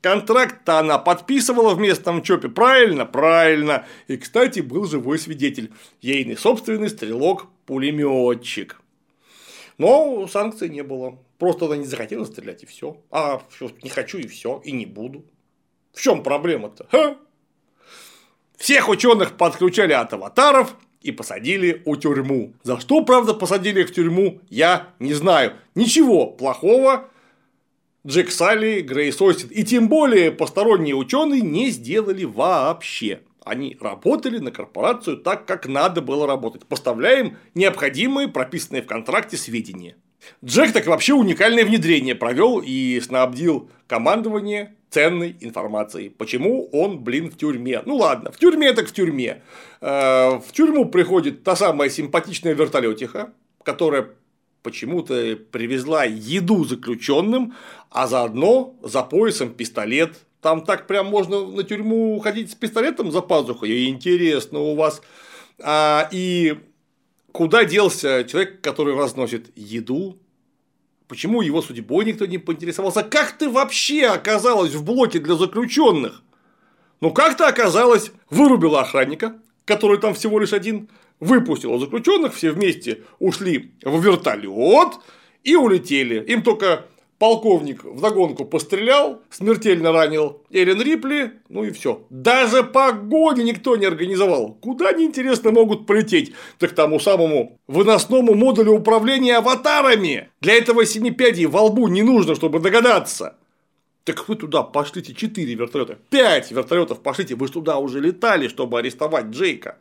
[0.00, 3.06] контракт-то она подписывала в местном ЧОПе, правильно?
[3.06, 3.86] Правильно.
[4.08, 8.80] И, кстати, был живой свидетель, ейный собственный стрелок-пулеметчик.
[9.78, 11.18] Но санкций не было.
[11.38, 12.96] Просто она не захотела стрелять, и все.
[13.10, 13.42] А
[13.82, 15.24] не хочу, и все, и не буду.
[15.92, 16.86] В чем проблема-то?
[18.56, 20.76] Всех ученых подключали от аватаров,
[21.06, 22.52] и посадили у тюрьму.
[22.62, 25.52] За что, правда, посадили их в тюрьму, я не знаю.
[25.74, 27.08] Ничего плохого
[28.06, 33.20] Джек Салли, Грейс Остин и тем более посторонние ученые не сделали вообще.
[33.46, 39.36] Они работали на корпорацию так, как надо было работать, поставляя им необходимые, прописанные в контракте
[39.36, 39.94] сведения.
[40.44, 46.08] Джек так вообще уникальное внедрение провел и снабдил командование ценной информацией.
[46.08, 47.82] Почему он, блин, в тюрьме?
[47.86, 49.42] Ну ладно, в тюрьме так в тюрьме.
[49.80, 53.32] Э, в тюрьму приходит та самая симпатичная вертолетиха,
[53.62, 54.08] которая
[54.64, 57.54] почему-то привезла еду заключенным,
[57.90, 60.25] а заодно за поясом пистолет.
[60.46, 63.88] Там так прям можно на тюрьму ходить с пистолетом за пазухой.
[63.88, 65.02] Интересно у вас.
[65.58, 66.56] А, и
[67.32, 70.20] куда делся человек, который разносит еду,
[71.08, 73.02] Почему его судьбой никто не поинтересовался?
[73.02, 76.22] Как ты вообще оказалась в блоке для заключенных?
[77.00, 80.88] Ну, как то оказалась, вырубила охранника, который там всего лишь один,
[81.18, 84.94] выпустила заключенных, все вместе ушли в вертолет
[85.42, 86.24] и улетели.
[86.24, 86.86] Им только
[87.18, 92.04] полковник вдогонку пострелял, смертельно ранил Эрин Рипли, ну и все.
[92.10, 94.54] Даже погони никто не организовал.
[94.54, 96.34] Куда они, интересно, могут полететь?
[96.58, 100.30] Так тому самому выносному модулю управления аватарами.
[100.40, 103.36] Для этого семипядей во лбу не нужно, чтобы догадаться.
[104.04, 108.78] Так вы туда пошлите 4 вертолета, 5 вертолетов пошлите, вы же туда уже летали, чтобы
[108.78, 109.78] арестовать Джейка.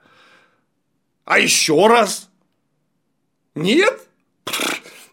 [1.26, 2.30] А еще раз?
[3.54, 4.08] Нет?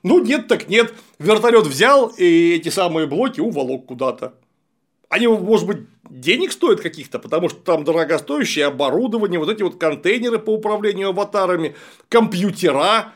[0.03, 0.95] Ну, нет, так нет.
[1.23, 4.35] Вертолет взял и эти самые блоки уволок куда-то.
[5.09, 5.79] Они, может быть,
[6.11, 11.77] денег стоят каких-то, потому что там дорогостоящее оборудование, вот эти вот контейнеры по управлению аватарами,
[12.09, 13.13] компьютера,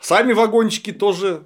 [0.00, 1.42] сами вагончики тоже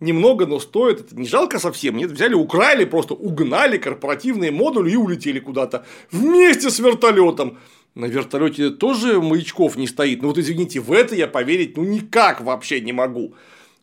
[0.00, 1.00] немного, но стоят.
[1.00, 1.96] Это не жалко совсем.
[1.96, 7.58] Нет, взяли, украли, просто угнали корпоративные модули и улетели куда-то вместе с вертолетом.
[7.94, 10.22] На вертолете тоже маячков не стоит.
[10.22, 13.34] Ну вот извините, в это я поверить ну никак вообще не могу.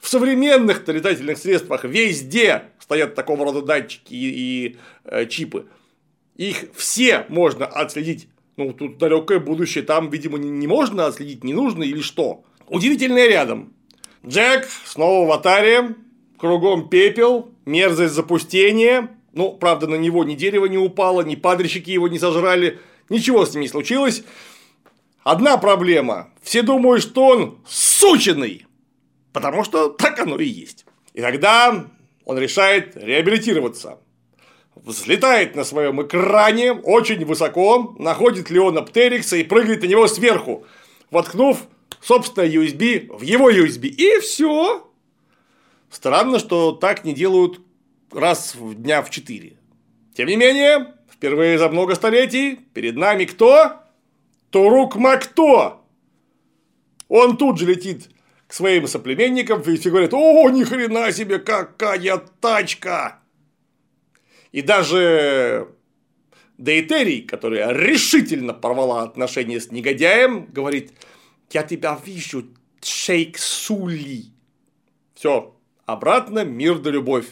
[0.01, 5.67] В современных летательных средствах везде стоят такого рода датчики и, и э, чипы.
[6.35, 8.27] Их все можно отследить.
[8.57, 12.43] Ну, тут далекое будущее, там, видимо, не можно отследить, не нужно или что.
[12.67, 13.73] Удивительное рядом.
[14.25, 15.95] Джек снова в атаре,
[16.37, 19.15] кругом пепел, мерзость запустения.
[19.33, 22.79] Ну, правда, на него ни дерево не упало, ни падальщики его не сожрали,
[23.09, 24.23] ничего с ним не случилось.
[25.23, 26.29] Одна проблема.
[26.41, 28.65] Все думают, что он сученный.
[29.33, 30.85] Потому что так оно и есть.
[31.13, 31.87] И тогда
[32.25, 33.99] он решает реабилитироваться.
[34.75, 40.65] Взлетает на своем экране очень высоко, находит Леона Птерикса и прыгает на него сверху,
[41.11, 41.63] воткнув
[42.01, 43.87] собственно USB в его USB.
[43.87, 44.89] И все.
[45.89, 47.59] Странно, что так не делают
[48.11, 49.57] раз в дня в четыре.
[50.15, 53.73] Тем не менее, впервые за много столетий перед нами кто?
[54.49, 55.81] Турук Макто.
[57.07, 58.09] Он тут же летит
[58.51, 63.21] к своим соплеменникам и все говорят, о, ни хрена себе, какая тачка!
[64.51, 65.69] И даже
[66.57, 70.91] Дейтерий, которая решительно порвала отношения с негодяем, говорит,
[71.51, 72.43] я тебя вижу,
[72.83, 74.25] шейк Сули.
[75.15, 77.27] Все, обратно мир да любовь.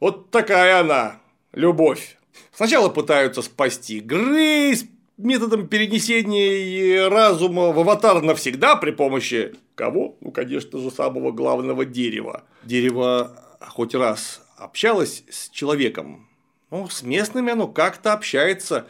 [0.00, 1.20] Вот такая она,
[1.52, 2.16] любовь.
[2.50, 4.86] Сначала пытаются спасти Грейс,
[5.16, 10.16] методом перенесения разума в аватар навсегда при помощи кого?
[10.20, 12.44] Ну, конечно же, самого главного дерева.
[12.64, 16.28] Дерево хоть раз общалось с человеком,
[16.70, 18.86] ну, с местными оно как-то общается.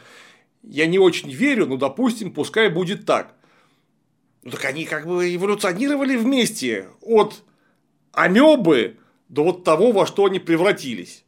[0.61, 3.35] Я не очень верю, но, допустим, пускай будет так.
[4.43, 7.43] Ну, так они как бы эволюционировали вместе от
[8.13, 8.97] амебы
[9.27, 11.25] до вот того, во что они превратились.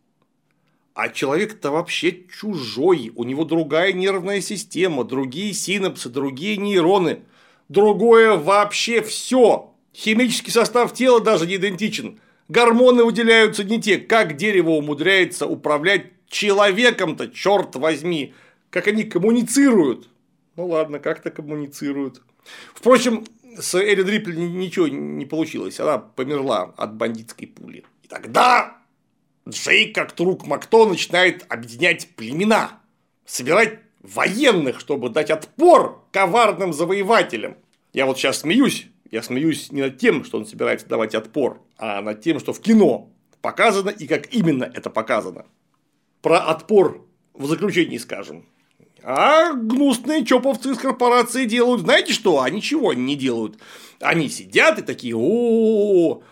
[0.96, 7.24] А человек-то вообще чужой, у него другая нервная система, другие синапсы, другие нейроны,
[7.68, 9.74] другое вообще все.
[9.94, 12.22] Химический состав тела даже не идентичен.
[12.48, 18.34] Гормоны выделяются не те, как дерево умудряется управлять человеком-то, черт возьми,
[18.70, 20.08] как они коммуницируют.
[20.56, 22.22] Ну ладно, как-то коммуницируют.
[22.74, 23.26] Впрочем,
[23.60, 27.84] с Эрин Рипли ничего не получилось, она померла от бандитской пули.
[28.04, 28.78] И тогда
[29.48, 32.82] Джей, как Трук Макто, начинает объединять племена,
[33.26, 37.58] собирать военных, чтобы дать отпор коварным завоевателям.
[37.94, 42.02] Я вот сейчас смеюсь, я смеюсь не над тем, что он собирается давать отпор, а
[42.02, 43.10] над тем, что в кино
[43.42, 45.46] показано и как именно это показано.
[46.22, 48.46] Про отпор в заключении скажем.
[49.04, 52.42] А гнусные чоповцы из корпорации делают, знаете что?
[52.42, 53.60] А ничего они не делают.
[54.00, 56.24] Они сидят и такие, о,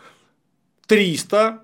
[0.87, 1.61] 300,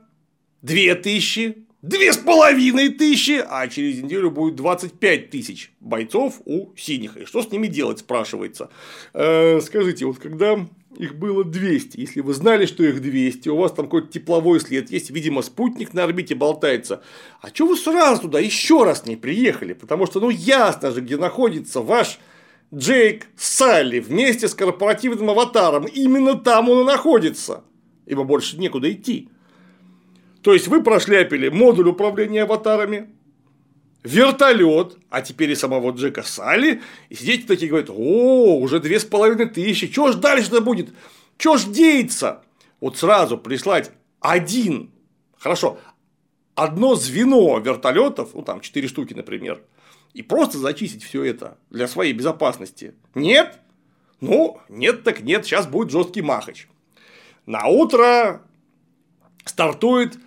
[0.61, 7.17] две тысячи, две с половиной тысячи, а через неделю будет 25 тысяч бойцов у синих.
[7.17, 8.69] И что с ними делать, спрашивается.
[9.13, 13.71] Э, скажите, вот когда их было 200, если вы знали, что их 200, у вас
[13.71, 17.01] там какой-то тепловой след есть, видимо, спутник на орбите болтается,
[17.41, 19.73] а что вы сразу туда еще раз не приехали?
[19.73, 22.19] Потому что, ну, ясно же, где находится ваш
[22.73, 25.85] Джейк Салли вместе с корпоративным аватаром.
[25.85, 27.63] Именно там он и находится.
[28.05, 29.29] Ибо больше некуда идти.
[30.41, 33.09] То есть вы прошляпили модуль управления аватарами,
[34.03, 39.05] вертолет, а теперь и самого Джека Салли, и сидите такие говорят, о, уже две с
[39.05, 40.93] половиной тысячи, что ж дальше-то будет,
[41.37, 42.43] что ж деется?
[42.79, 43.91] Вот сразу прислать
[44.21, 44.91] один,
[45.37, 45.77] хорошо,
[46.55, 49.61] одно звено вертолетов, ну там четыре штуки, например,
[50.13, 52.93] и просто зачистить все это для своей безопасности.
[53.15, 53.59] Нет?
[54.21, 56.67] Ну, нет так нет, сейчас будет жесткий махач.
[57.45, 58.41] На утро
[59.45, 60.17] стартует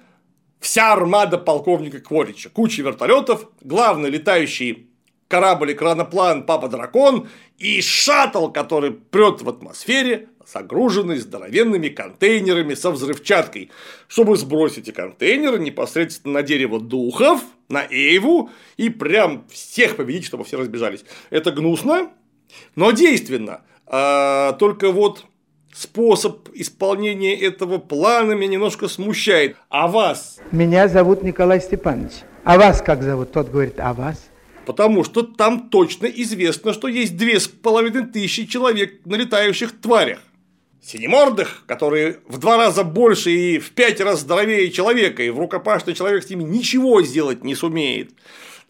[0.63, 4.89] вся армада полковника Кворича, куча вертолетов, главный летающий
[5.29, 7.29] корабль экраноплан Папа Дракон
[7.59, 13.71] и шаттл, который прет в атмосфере загруженный здоровенными контейнерами со взрывчаткой,
[14.09, 20.45] чтобы сбросить эти контейнеры непосредственно на дерево духов, на Эйву и прям всех победить, чтобы
[20.45, 21.05] все разбежались.
[21.31, 22.11] Это гнусно,
[22.77, 23.63] но действенно.
[23.87, 25.25] А, только вот
[25.73, 29.57] способ исполнения этого плана меня немножко смущает.
[29.69, 30.39] А вас?
[30.51, 32.13] Меня зовут Николай Степанович.
[32.45, 33.33] А вас как зовут?
[33.33, 34.31] Тот говорит, а вас?
[34.67, 40.21] Потому что там точно известно, что есть две с половиной тысячи человек на летающих тварях.
[40.85, 45.95] Синемордых, которые в два раза больше и в пять раз здоровее человека, и в рукопашный
[45.95, 48.11] человек с ними ничего сделать не сумеет.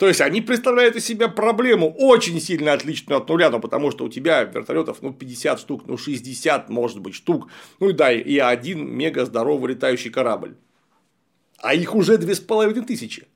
[0.02, 4.04] То есть они представляют из себя проблему очень сильно отличную от нуля, ну потому что
[4.04, 7.48] у тебя вертолетов ну 50 штук, ну 60 может быть штук,
[7.78, 10.56] ну и да, и один мега здоровый летающий корабль.
[11.58, 13.28] А их уже две с половиной тысячи.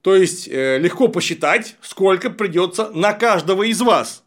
[0.00, 4.24] То есть э, легко посчитать, сколько придется на каждого из вас.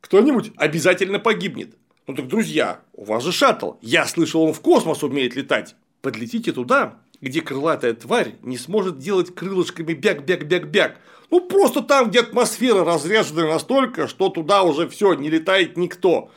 [0.00, 1.76] Кто-нибудь обязательно погибнет.
[2.06, 3.72] Ну так, друзья, у вас же шаттл.
[3.82, 5.76] Я слышал, он в космос умеет летать.
[6.00, 10.98] Подлетите туда, где крылатая тварь не сможет делать крылышками бяк-бяк-бяк-бяк.
[11.30, 16.30] Ну, просто там, где атмосфера разряжена настолько, что туда уже все не летает никто.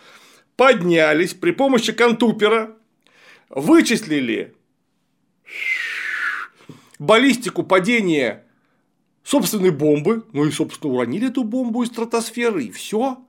[0.55, 2.75] Поднялись при помощи контупера,
[3.49, 4.55] вычислили
[6.97, 8.45] баллистику падения
[9.23, 13.19] собственной бомбы, ну и, собственно, уронили эту бомбу из стратосферы, и все.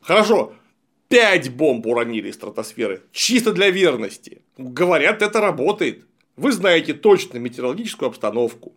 [0.00, 0.54] Хорошо,
[1.08, 4.42] пять бомб уронили из стратосферы, чисто для верности.
[4.56, 6.06] Говорят, это работает.
[6.40, 8.72] Вы знаете точно метеорологическую обстановку,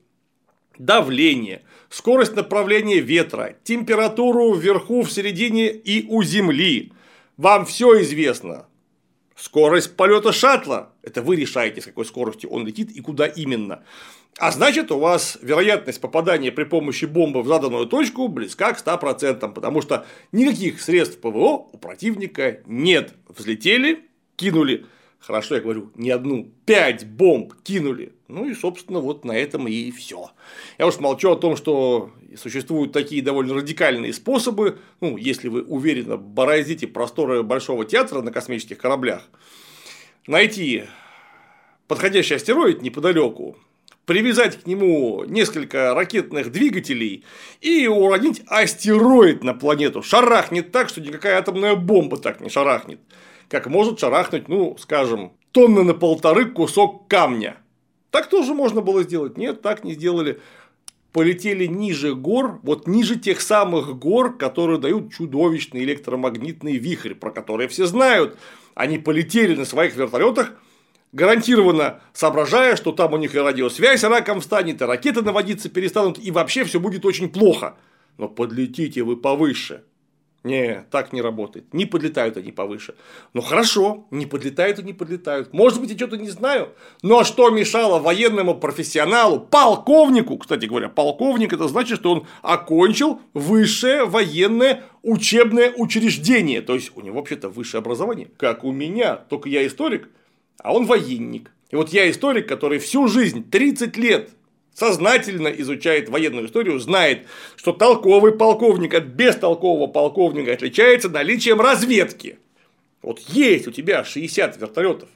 [0.78, 6.92] давление, скорость направления ветра, температуру вверху, в середине и у Земли.
[7.38, 8.68] Вам все известно.
[9.38, 10.92] Скорость полета шаттла.
[11.04, 13.84] Это вы решаете, с какой скоростью он летит и куда именно.
[14.38, 19.54] А значит, у вас вероятность попадания при помощи бомбы в заданную точку близка к 100%,
[19.54, 23.14] потому что никаких средств ПВО у противника нет.
[23.30, 24.02] Взлетели,
[24.36, 24.86] кинули
[25.26, 28.12] Хорошо, я говорю, не одну, пять бомб кинули.
[28.28, 30.32] Ну и, собственно, вот на этом и все.
[30.78, 36.18] Я уж молчу о том, что существуют такие довольно радикальные способы, ну, если вы уверенно
[36.18, 39.24] бороздите просторы Большого театра на космических кораблях,
[40.28, 40.84] найти
[41.88, 43.56] подходящий астероид неподалеку,
[44.06, 47.24] привязать к нему несколько ракетных двигателей
[47.62, 50.02] и уронить астероид на планету.
[50.02, 53.00] Шарахнет так, что никакая атомная бомба так не шарахнет
[53.54, 57.58] как может шарахнуть, ну, скажем, тонны на полторы кусок камня.
[58.10, 59.38] Так тоже можно было сделать.
[59.38, 60.40] Нет, так не сделали.
[61.12, 67.70] Полетели ниже гор, вот ниже тех самых гор, которые дают чудовищный электромагнитный вихрь, про которые
[67.70, 68.40] все знают.
[68.74, 70.54] Они полетели на своих вертолетах,
[71.12, 76.32] гарантированно соображая, что там у них и радиосвязь раком встанет, и ракеты наводиться перестанут, и
[76.32, 77.76] вообще все будет очень плохо.
[78.18, 79.84] Но подлетите вы повыше,
[80.44, 81.74] не, так не работает.
[81.74, 82.96] Не подлетают они повыше.
[83.34, 85.54] Ну хорошо, не подлетают и не подлетают.
[85.54, 86.70] Может быть, я что-то не знаю.
[87.02, 94.06] А что мешало военному профессионалу, полковнику, кстати говоря, полковник это значит, что он окончил высшее
[94.06, 96.62] военное учебное учреждение.
[96.62, 99.16] То есть у него вообще-то высшее образование, как у меня.
[99.16, 100.10] Только я историк,
[100.58, 101.52] а он военник.
[101.72, 104.30] И вот я историк, который всю жизнь, 30 лет
[104.74, 112.40] сознательно изучает военную историю, знает, что толковый полковник от бестолкового полковника отличается наличием разведки.
[113.02, 115.10] Вот есть у тебя 60 вертолетов.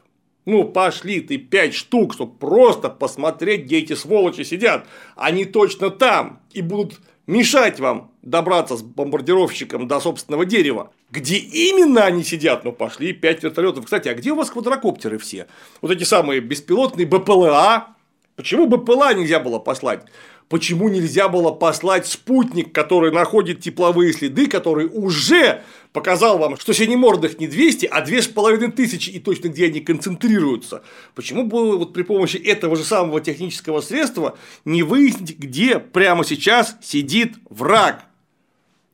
[0.46, 4.88] Ну, пошли ты 5 штук, чтобы просто посмотреть, где эти сволочи сидят.
[5.16, 10.92] Они точно там и будут мешать вам добраться с бомбардировщиком до собственного дерева.
[11.12, 12.64] Где именно они сидят?
[12.64, 13.86] Ну, пошли 5 вертолетов.
[13.86, 15.48] Кстати, а где у вас квадрокоптеры все?
[15.82, 17.97] Вот эти самые беспилотные БПЛА,
[18.38, 20.04] Почему бы ПЛА нельзя было послать?
[20.48, 27.40] Почему нельзя было послать спутник, который находит тепловые следы, который уже показал вам, что синемордых
[27.40, 30.84] не 200, а 2500 и точно где они концентрируются?
[31.16, 36.78] Почему бы вот при помощи этого же самого технического средства не выяснить, где прямо сейчас
[36.82, 38.07] сидит враг?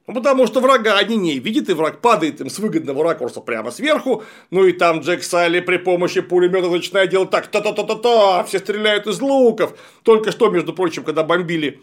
[0.05, 3.71] Ну, потому что врага они не видят, и враг падает им с выгодного ракурса прямо
[3.71, 4.23] сверху.
[4.51, 9.21] Ну и там Джек Салли при помощи пулемета начинает делать так, та-та-та-та-та, все стреляют из
[9.21, 9.77] луков.
[10.03, 11.79] Только что, между прочим, когда бомбили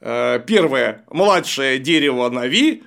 [0.00, 2.82] э, первое младшее дерево Нави,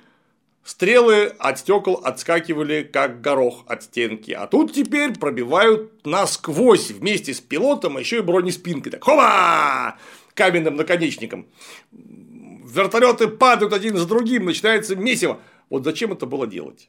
[0.64, 4.32] стрелы от стекол отскакивали как горох от стенки.
[4.32, 8.90] А тут теперь пробивают насквозь вместе с пилотом, а еще и бронеспинкой.
[8.90, 9.98] Так, хоба!
[10.34, 11.46] Каменным наконечником
[12.74, 15.40] вертолеты падают один за другим, начинается месиво.
[15.70, 16.88] Вот зачем это было делать?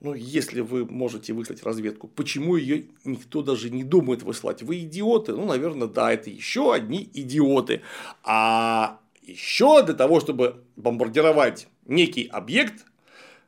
[0.00, 4.62] Ну, если вы можете выслать разведку, почему ее никто даже не думает выслать?
[4.62, 5.32] Вы идиоты?
[5.32, 7.80] Ну, наверное, да, это еще одни идиоты.
[8.22, 12.84] А еще для того, чтобы бомбардировать некий объект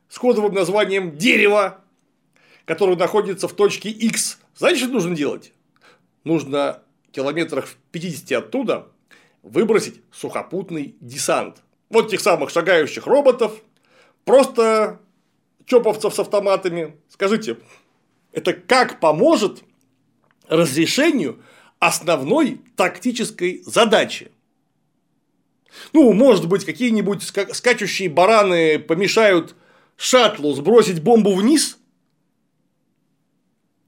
[0.09, 1.81] с кодовым названием дерево,
[2.65, 5.53] который находится в точке X, знаете, что нужно делать?
[6.23, 8.87] Нужно километрах в 50 оттуда
[9.41, 11.63] выбросить сухопутный десант.
[11.89, 13.53] Вот тех самых шагающих роботов,
[14.25, 14.99] просто
[15.65, 16.95] чоповцев с автоматами.
[17.09, 17.57] Скажите,
[18.31, 19.63] это как поможет
[20.47, 21.43] разрешению
[21.79, 24.31] основной тактической задачи?
[25.93, 29.55] Ну, может быть, какие-нибудь скачущие бараны помешают
[29.97, 31.78] шаттлу сбросить бомбу вниз?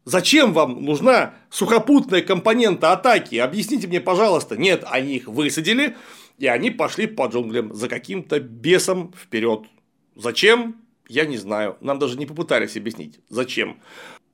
[0.03, 3.35] Зачем вам нужна сухопутная компонента атаки?
[3.35, 4.57] Объясните мне, пожалуйста.
[4.57, 5.95] Нет, они их высадили,
[6.39, 9.65] и они пошли по джунглям за каким-то бесом вперед.
[10.15, 10.77] Зачем?
[11.07, 11.77] Я не знаю.
[11.81, 13.79] Нам даже не попытались объяснить, зачем.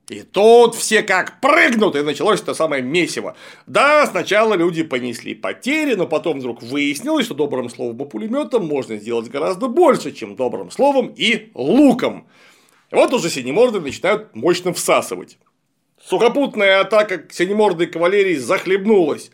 [0.10, 3.36] И тут все как прыгнут, и началось это самое месиво.
[3.66, 8.96] Да, сначала люди понесли потери, но потом вдруг выяснилось, что добрым словом и пулеметом можно
[8.96, 12.26] сделать гораздо больше, чем добрым словом и луком.
[12.90, 15.38] И вот уже синеморды начинают мощно всасывать.
[16.08, 19.30] Сухопутная атака синемордой кавалерии захлебнулась.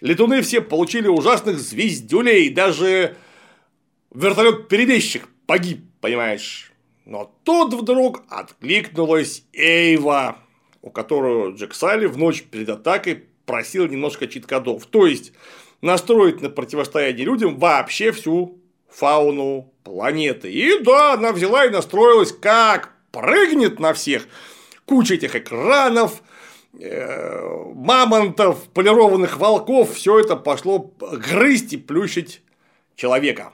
[0.00, 3.14] Летуны все получили ужасных звездюлей, даже
[4.12, 6.72] вертолет-перебежчик погиб, понимаешь.
[7.04, 10.38] Но тут вдруг откликнулась Эйва,
[10.82, 14.86] у которую Джек Салли в ночь перед атакой просил немножко чит-кодов.
[14.86, 15.32] То есть,
[15.80, 18.58] настроить на противостояние людям вообще всю
[18.88, 20.50] фауну планеты.
[20.50, 24.26] И да, она взяла и настроилась, как прыгнет на всех–
[24.90, 26.20] куча этих экранов,
[26.80, 32.42] э, мамонтов, полированных волков, все это пошло грызть и плющить
[32.96, 33.52] человека.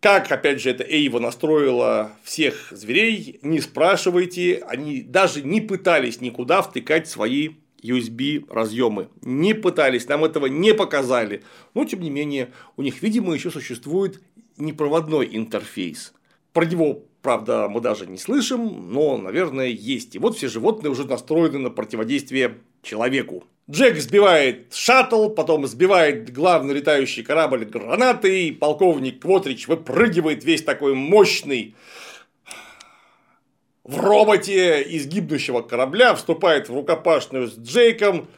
[0.00, 6.60] Как, опять же, это Эйва настроила всех зверей, не спрашивайте, они даже не пытались никуда
[6.60, 7.50] втыкать свои
[7.84, 9.10] USB разъемы.
[9.20, 11.44] Не пытались, нам этого не показали.
[11.74, 14.20] Но, тем не менее, у них, видимо, еще существует
[14.56, 16.14] непроводной интерфейс.
[16.52, 20.16] Про него Правда, мы даже не слышим, но, наверное, есть.
[20.16, 23.44] И вот все животные уже настроены на противодействие человеку.
[23.70, 31.76] Джек сбивает шаттл, потом сбивает главный летающий корабль гранатой, полковник Квотрич выпрыгивает весь такой мощный
[33.84, 38.28] в роботе из гибнущего корабля, вступает в рукопашную с Джейком,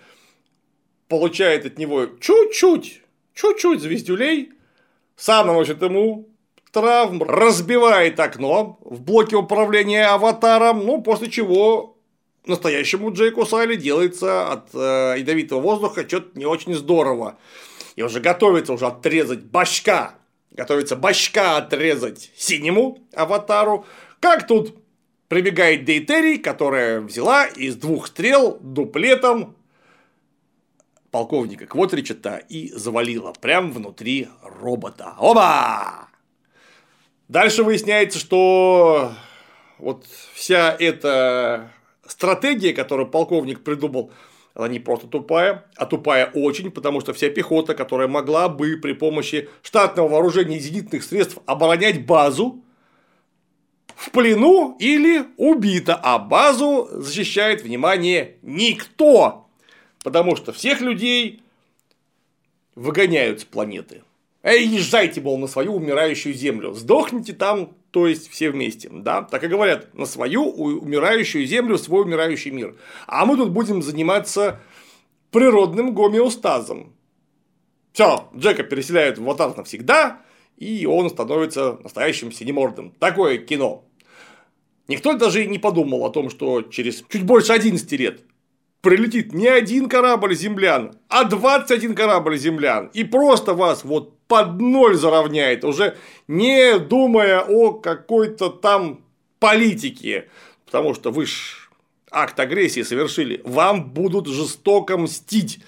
[1.09, 3.03] получает от него чуть-чуть,
[3.33, 4.53] чуть-чуть звездюлей,
[5.17, 6.29] сам наносит ему
[6.75, 11.97] травм, разбивает окно в блоке управления аватаром, ну, после чего
[12.45, 17.39] настоящему Джейку Сайли делается от э, ядовитого воздуха что-то не очень здорово.
[17.97, 20.17] И уже готовится уже отрезать башка,
[20.51, 23.87] готовится башка отрезать синему аватару.
[24.21, 24.75] Как тут
[25.29, 29.57] прибегает Дейтерий, которая взяла из двух стрел дуплетом
[31.13, 35.15] полковника Квотрича и завалила прямо внутри робота.
[35.21, 36.09] Оба!
[37.29, 39.13] Дальше выясняется, что
[39.79, 41.71] вот вся эта
[42.07, 44.13] стратегия, которую полковник придумал,
[44.55, 48.93] она не просто тупая, а тупая очень, потому что вся пехота, которая могла бы при
[48.93, 52.63] помощи штатного вооружения и зенитных средств оборонять базу,
[53.97, 59.47] в плену или убита, а базу защищает, внимание, никто,
[60.03, 61.43] потому что всех людей
[62.75, 64.03] выгоняют с планеты.
[64.45, 66.75] Эй, езжайте, мол, на свою умирающую землю.
[66.75, 68.91] Сдохните там, то есть все вместе.
[68.93, 69.23] Да?
[69.23, 72.77] Так и говорят, на свою умирающую землю, свой умирающий мир.
[73.07, 74.61] А мы тут будем заниматься
[75.31, 76.93] природным гомеостазом.
[77.95, 80.21] Все, Джека переселяют в Аватар навсегда,
[80.59, 82.91] и он становится настоящим синемордом.
[82.99, 83.87] Такое кино.
[84.89, 88.21] Никто даже не подумал о том, что через чуть больше 11 лет
[88.83, 92.91] прилетит не один корабль землян, а 21 корабль землян.
[92.93, 95.97] И просто вас вот под ноль заровняет, уже
[96.29, 99.01] не думая о какой-то там
[99.39, 100.29] политике.
[100.67, 101.71] Потому что вы ж
[102.11, 105.61] акт агрессии совершили, вам будут жестоко мстить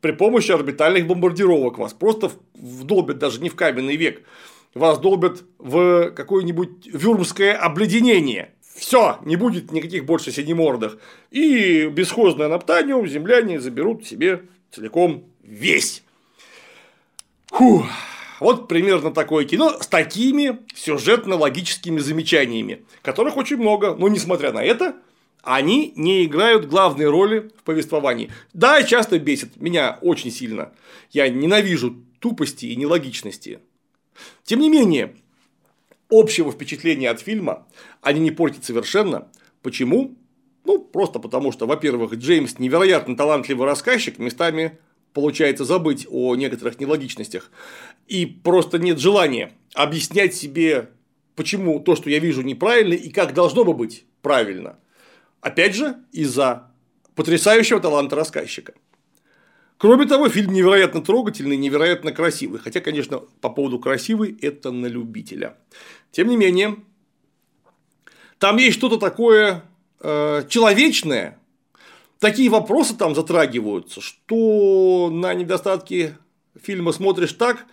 [0.00, 1.78] при помощи орбитальных бомбардировок.
[1.78, 4.22] Вас просто вдолбят даже не в каменный век,
[4.74, 8.52] вас долбят в какое-нибудь вюрмское обледенение.
[8.76, 10.98] Все, не будет никаких больше синемордых.
[11.30, 14.42] И бесхозное наптаниум земляне заберут себе
[14.72, 16.03] целиком весь.
[17.54, 17.86] Фух.
[18.40, 24.96] Вот примерно такое кино с такими сюжетно-логическими замечаниями, которых очень много, но несмотря на это,
[25.44, 28.32] они не играют главной роли в повествовании.
[28.52, 30.72] Да, часто бесит, меня очень сильно.
[31.12, 33.60] Я ненавижу тупости и нелогичности.
[34.42, 35.14] Тем не менее,
[36.10, 37.68] общего впечатления от фильма
[38.02, 39.28] они не портят совершенно.
[39.62, 40.16] Почему?
[40.64, 44.76] Ну, просто потому что, во-первых, Джеймс невероятно талантливый рассказчик, местами
[45.14, 47.50] получается забыть о некоторых нелогичностях.
[48.06, 50.90] И просто нет желания объяснять себе,
[51.36, 54.04] почему то, что я вижу, неправильно и как должно бы быть.
[54.20, 54.78] правильно.
[55.40, 56.70] Опять же, из-за
[57.14, 58.74] потрясающего таланта рассказчика.
[59.76, 62.58] Кроме того, фильм невероятно трогательный, невероятно красивый.
[62.58, 65.58] Хотя, конечно, по поводу красивый– это на любителя.
[66.10, 66.76] Тем не менее,
[68.38, 69.64] там есть что-то такое
[70.00, 71.38] э, человечное,
[72.24, 76.16] такие вопросы там затрагиваются, что на недостатки
[76.58, 77.66] фильма смотришь так,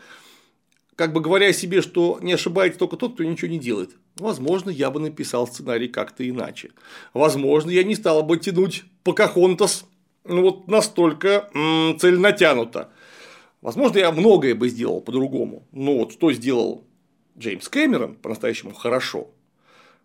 [0.98, 3.91] как бы говоря себе, что не ошибается только тот, кто ничего не делает.
[4.18, 6.72] Возможно, я бы написал сценарий как-то иначе.
[7.14, 9.86] Возможно, я не стал бы тянуть Покахонтас
[10.26, 12.91] ну, вот настолько м- целенатянуто.
[13.61, 15.65] Возможно, я многое бы сделал по-другому.
[15.72, 16.84] Но вот что сделал
[17.38, 19.30] Джеймс Кэмерон по-настоящему хорошо,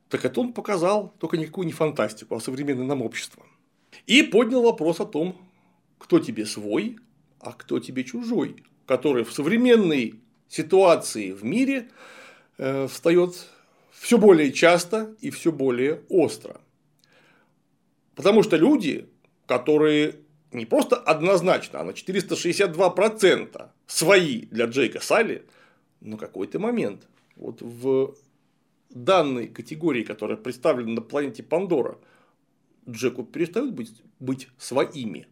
[0.08, 3.44] так это он показал только никакую не фантастику, а современное нам общество.
[4.06, 5.36] И поднял вопрос о том,
[5.98, 6.98] кто тебе свой,
[7.40, 11.88] а кто тебе чужой, который в современной ситуации в мире
[12.58, 13.48] э, встает
[13.92, 16.60] все более часто и все более остро.
[18.14, 19.08] Потому что люди,
[19.46, 20.16] которые
[20.52, 25.44] не просто однозначно, а на 462% свои для Джейка Салли,
[26.00, 28.14] но какой-то момент вот в
[28.90, 31.98] данной категории, которая представлена на планете Пандора,
[32.88, 35.26] Джеку перестают быть, быть своими.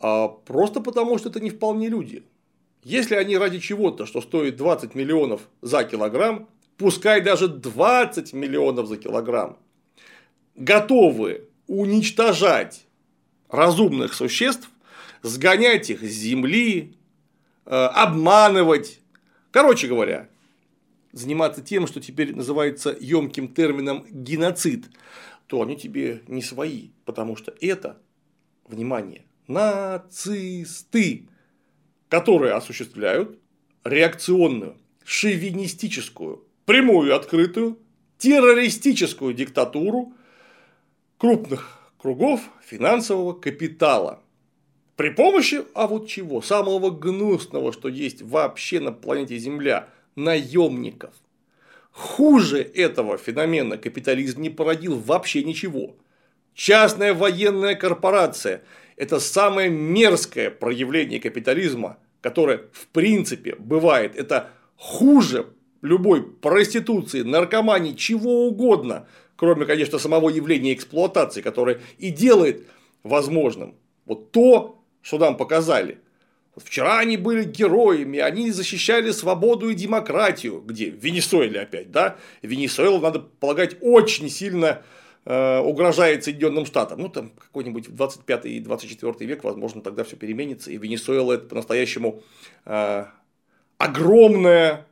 [0.00, 2.24] А просто потому, что это не вполне люди.
[2.82, 8.96] Если они ради чего-то, что стоит 20 миллионов за килограмм, пускай даже 20 миллионов за
[8.96, 9.58] килограмм,
[10.54, 12.86] готовы уничтожать
[13.48, 14.70] разумных существ,
[15.22, 16.96] сгонять их с земли,
[17.66, 19.00] э, обманывать.
[19.50, 20.28] Короче говоря,
[21.12, 24.86] заниматься тем, что теперь называется емким термином геноцид,
[25.48, 28.00] то они тебе не свои, потому что это,
[28.66, 31.26] внимание, нацисты,
[32.08, 33.38] которые осуществляют
[33.82, 37.78] реакционную, шовинистическую, прямую открытую,
[38.18, 40.12] террористическую диктатуру
[41.16, 44.22] крупных кругов финансового капитала.
[44.96, 51.14] При помощи, а вот чего, самого гнусного, что есть вообще на планете Земля, наемников.
[51.98, 55.96] Хуже этого феномена капитализм не породил вообще ничего.
[56.54, 58.62] Частная военная корпорация–
[58.96, 64.14] это самое мерзкое проявление капитализма, которое в принципе бывает.
[64.14, 65.48] Это хуже
[65.82, 72.64] любой проституции, наркомании, чего угодно, кроме, конечно, самого явления эксплуатации, которое и делает
[73.02, 73.74] возможным
[74.06, 75.98] вот то, что нам показали.
[76.64, 80.60] Вчера они были героями, они защищали свободу и демократию.
[80.60, 80.90] Где?
[80.90, 82.16] В Венесуэле опять, да?
[82.42, 84.82] Венесуэла, надо полагать, очень сильно
[85.24, 87.00] э, угрожает Соединенным Штатам.
[87.00, 90.70] Ну, там какой-нибудь 25 и 24 век, возможно, тогда все переменится.
[90.70, 92.22] И Венесуэла это по-настоящему
[92.64, 93.04] э,
[93.78, 94.86] огромная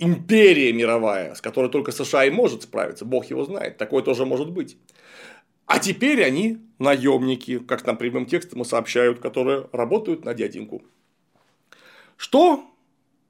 [0.00, 3.04] империя мировая, с которой только США и может справиться.
[3.04, 3.76] Бог его знает.
[3.76, 4.76] Такое тоже может быть.
[5.70, 10.82] А теперь они наемники, как нам прямым текстом и сообщают, которые работают на дяденьку.
[12.16, 12.64] Что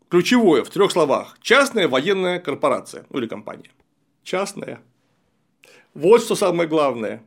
[0.09, 1.37] ключевое в трех словах?
[1.43, 3.71] Частная военная корпорация, ну или компания.
[4.23, 4.81] Частная.
[5.93, 7.23] Вот что самое главное.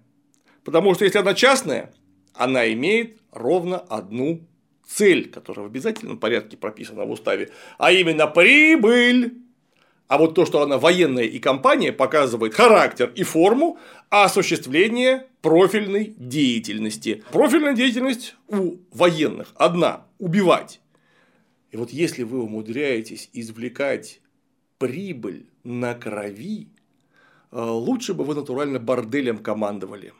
[0.64, 1.94] Потому что если она частная,
[2.34, 4.48] она имеет ровно одну
[4.84, 9.43] цель, которая в обязательном порядке прописана в уставе, а именно прибыль.
[10.14, 13.80] А вот то, что она военная и компания, показывает характер и форму
[14.12, 17.24] осуществления профильной деятельности.
[17.32, 20.82] Профильная деятельность у военных одна– убивать.
[21.72, 24.22] И вот если вы умудряетесь извлекать
[24.78, 26.68] прибыль на крови,
[27.52, 30.14] э, лучше бы вы натурально борделем командовали.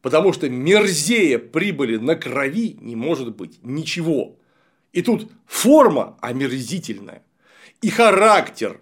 [0.00, 4.38] Потому что мерзее прибыли на крови не может быть ничего.
[4.94, 7.22] И тут форма омерзительная
[7.84, 8.80] и характер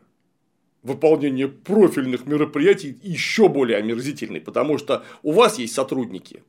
[0.84, 6.44] выполнения профильных мероприятий еще более омерзительный, потому что у вас есть сотрудники,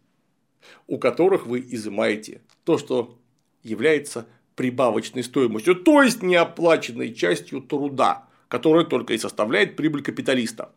[0.86, 3.18] у которых вы изымаете то, что
[3.64, 10.72] является прибавочной стоимостью, то есть неоплаченной частью труда, которая только и составляет прибыль капиталиста.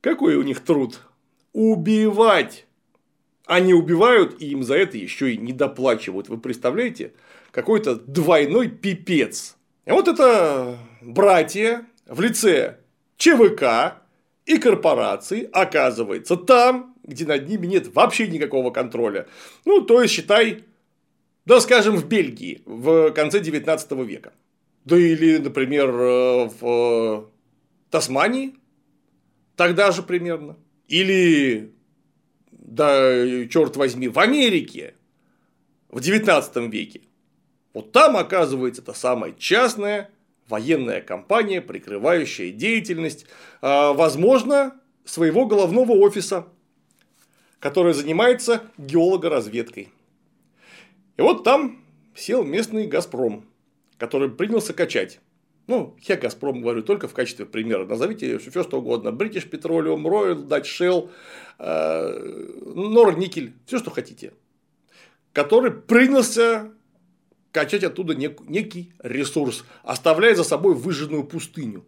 [0.00, 1.02] Какой у них труд?
[1.52, 2.66] Убивать!
[3.44, 6.30] Они убивают, и им за это еще и не доплачивают.
[6.30, 7.12] Вы представляете?
[7.50, 9.57] Какой-то двойной пипец.
[9.88, 12.76] И вот это братья в лице
[13.16, 14.02] ЧВК
[14.44, 19.26] и корпораций оказывается там, где над ними нет вообще никакого контроля.
[19.64, 20.64] Ну, то есть, считай,
[21.46, 24.34] да, скажем, в Бельгии в конце 19 века.
[24.84, 27.30] Да или, например, э, в
[27.88, 28.56] Тасмании
[29.56, 30.58] тогда же примерно.
[30.86, 31.72] Или,
[32.52, 34.96] да, черт возьми, в Америке
[35.88, 37.00] в 19 веке.
[37.78, 40.10] Вот там, оказывается, это самая частная
[40.48, 43.26] военная компания, прикрывающая деятельность,
[43.62, 44.74] а, возможно,
[45.04, 46.48] своего головного офиса,
[47.60, 49.90] который занимается геологоразведкой.
[51.18, 51.80] И вот там
[52.16, 53.44] сел местный «Газпром»,
[53.96, 55.20] который принялся качать.
[55.68, 57.86] Ну, я «Газпром» говорю только в качестве примера.
[57.86, 59.10] Назовите все, что угодно.
[59.10, 61.10] British Petroleum, Royal, Dutch Shell,
[62.74, 64.32] Норникель, все, что хотите.
[65.32, 66.72] Который принялся
[67.52, 71.84] качать оттуда некий ресурс, оставляя за собой выжженную пустыню.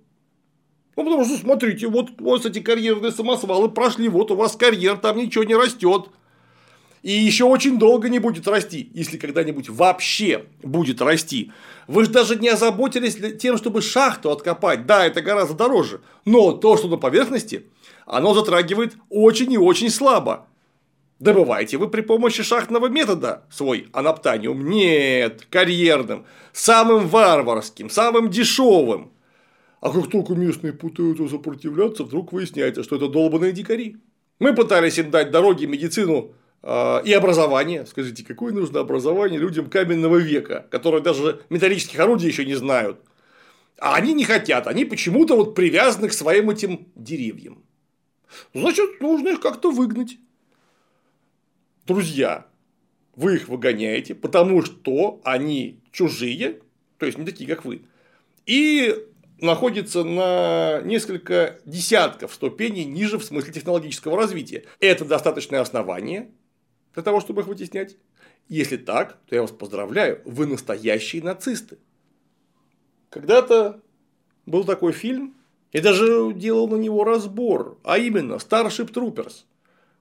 [0.97, 5.16] Ну, потому что, смотрите, вот, вот эти карьерные самосвалы прошли, вот у вас карьер, там
[5.16, 6.11] ничего не растет.
[7.03, 11.51] И еще очень долго не будет расти, если когда-нибудь вообще будет расти.
[11.87, 14.85] Вы же даже не озаботились тем, чтобы шахту откопать.
[14.85, 16.03] Да, это гораздо дороже.
[16.27, 17.65] Но то, что на поверхности,
[18.05, 20.47] оно затрагивает очень и очень слабо.
[21.20, 24.64] Добываете вы при помощи шахтного метода свой анаптаниум?
[24.70, 26.24] Нет, карьерным,
[26.55, 29.12] самым варварским, самым дешевым.
[29.82, 33.98] А как только местные пытаются сопротивляться, вдруг выясняется, что это долбанные дикари.
[34.38, 36.32] Мы пытались им дать дороги, медицину
[36.62, 37.84] э, и образование.
[37.84, 42.98] Скажите, какое нужно образование людям каменного века, которые даже металлических орудий еще не знают?
[43.78, 47.62] А они не хотят, они почему-то вот привязаны к своим этим деревьям.
[48.55, 50.16] Значит, нужно их как-то выгнать.
[51.90, 52.46] Друзья,
[53.16, 56.60] вы их выгоняете, потому что они чужие,
[56.98, 57.82] то есть не такие, как вы.
[58.46, 59.08] И
[59.40, 64.66] находится на несколько десятков ступеней ниже в смысле технологического развития.
[64.78, 66.30] Это достаточное основание
[66.94, 67.96] для того, чтобы их вытеснять.
[68.48, 71.78] Если так, то я вас поздравляю, вы настоящие нацисты.
[73.08, 73.80] Когда-то
[74.46, 75.34] был такой фильм,
[75.72, 79.42] я даже делал на него разбор, а именно Starship Troopers,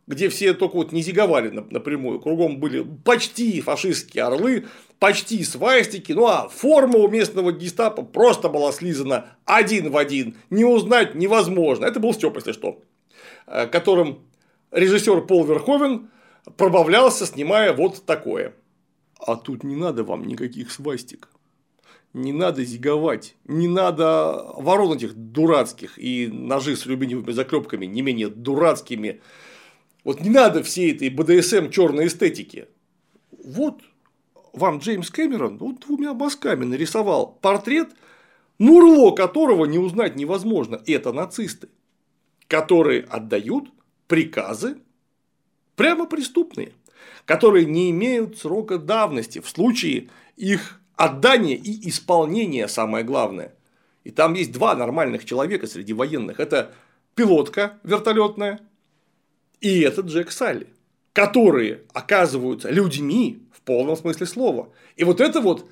[0.10, 4.65] где все только вот не зиговали напрямую, кругом были почти фашистские орлы,
[4.98, 10.65] почти свастики, ну а форма у местного гестапо просто была слизана один в один, не
[10.65, 11.86] узнать невозможно.
[11.86, 12.81] Это был Степ, если что,
[13.45, 14.26] э, которым
[14.72, 16.10] режиссер Пол Верховен
[16.57, 18.56] пробавлялся, снимая вот такое.
[19.19, 21.30] А тут не надо вам никаких свастик.
[22.14, 28.30] Не надо зиговать, не надо ворон этих дурацких и ножи с алюминиевыми заклепками не менее
[28.30, 29.22] дурацкими.
[30.03, 32.67] Вот не надо всей этой БДСМ черной эстетики.
[33.43, 33.81] Вот
[34.53, 37.89] вам Джеймс Кэмерон вот двумя мазками нарисовал портрет,
[38.57, 40.81] мурло которого не узнать невозможно.
[40.88, 41.69] Это нацисты,
[42.47, 43.69] которые отдают
[44.07, 44.77] приказы
[45.76, 46.73] прямо преступные,
[47.26, 53.53] которые не имеют срока давности в случае их отдания и исполнения самое главное.
[54.03, 56.39] И там есть два нормальных человека среди военных.
[56.39, 56.73] Это
[57.15, 58.59] пилотка вертолетная
[59.61, 60.68] и этот Джек Салли,
[61.14, 64.73] которые оказываются людьми, полном смысле слова.
[64.95, 65.69] И вот это вот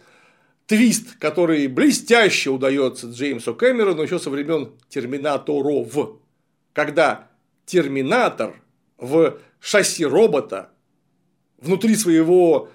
[0.68, 6.20] твист, который блестяще удается Джеймсу Кэмерону еще со времен Терминаторов,
[6.74, 7.28] когда
[7.66, 8.62] Терминатор
[9.00, 10.70] в шасси робота
[11.58, 12.70] внутри своего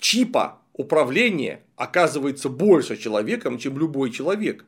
[0.00, 4.64] чипа управления оказывается больше человеком, чем любой человек.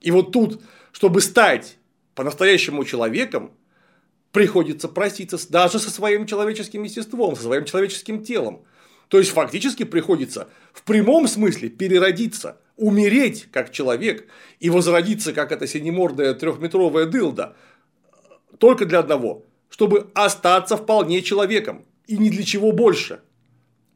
[0.00, 0.60] И вот тут,
[0.90, 1.78] чтобы стать
[2.16, 3.52] по-настоящему человеком,
[4.36, 8.66] приходится проститься даже со своим человеческим естеством, со своим человеческим телом.
[9.08, 14.26] То есть фактически приходится в прямом смысле переродиться, умереть как человек
[14.60, 17.56] и возродиться как эта синемордая трехметровая дылда
[18.58, 23.20] только для одного, чтобы остаться вполне человеком и ни для чего больше.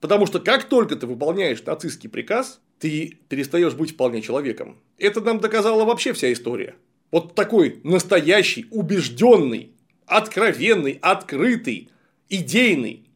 [0.01, 4.79] Потому что как только ты выполняешь нацистский приказ, ты перестаешь быть вполне человеком.
[4.97, 6.77] Это нам доказала вообще вся история.
[7.11, 9.75] Вот такой настоящий, убежденный,
[10.11, 11.89] откровенный, открытый,
[12.29, 13.09] идейный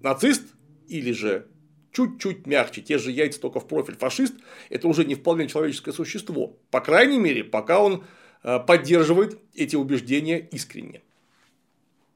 [0.00, 0.42] нацист
[0.88, 1.46] или же
[1.92, 4.34] чуть-чуть мягче, те же яйца только в профиль фашист,
[4.68, 6.56] это уже не вполне человеческое существо.
[6.70, 8.04] По крайней мере, пока он
[8.42, 11.02] э, поддерживает эти убеждения искренне.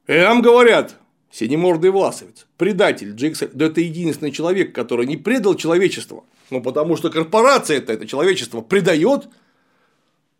[0.07, 0.97] И нам говорят,
[1.31, 6.25] синемордый власовец, предатель Джейксон, да это единственный человек, который не предал человечество.
[6.49, 9.29] Ну, потому что корпорация это, это человечество предает,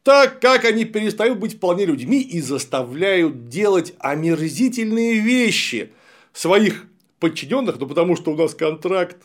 [0.04, 5.94] так как они перестают быть вполне людьми и заставляют делать омерзительные вещи
[6.34, 6.86] своих
[7.20, 9.18] подчиненных, но потому что у нас контракт.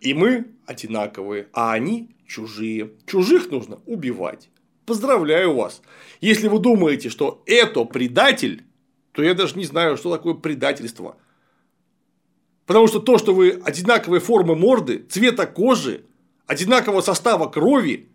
[0.00, 2.92] И мы одинаковые, а они чужие.
[3.06, 4.50] Чужих нужно убивать.
[4.84, 5.82] Поздравляю вас.
[6.20, 8.64] Если вы думаете, что это предатель,
[9.12, 11.16] то я даже не знаю, что такое предательство.
[12.66, 16.04] Потому что то, что вы одинаковой формы морды, цвета кожи,
[16.46, 18.09] одинакового состава крови,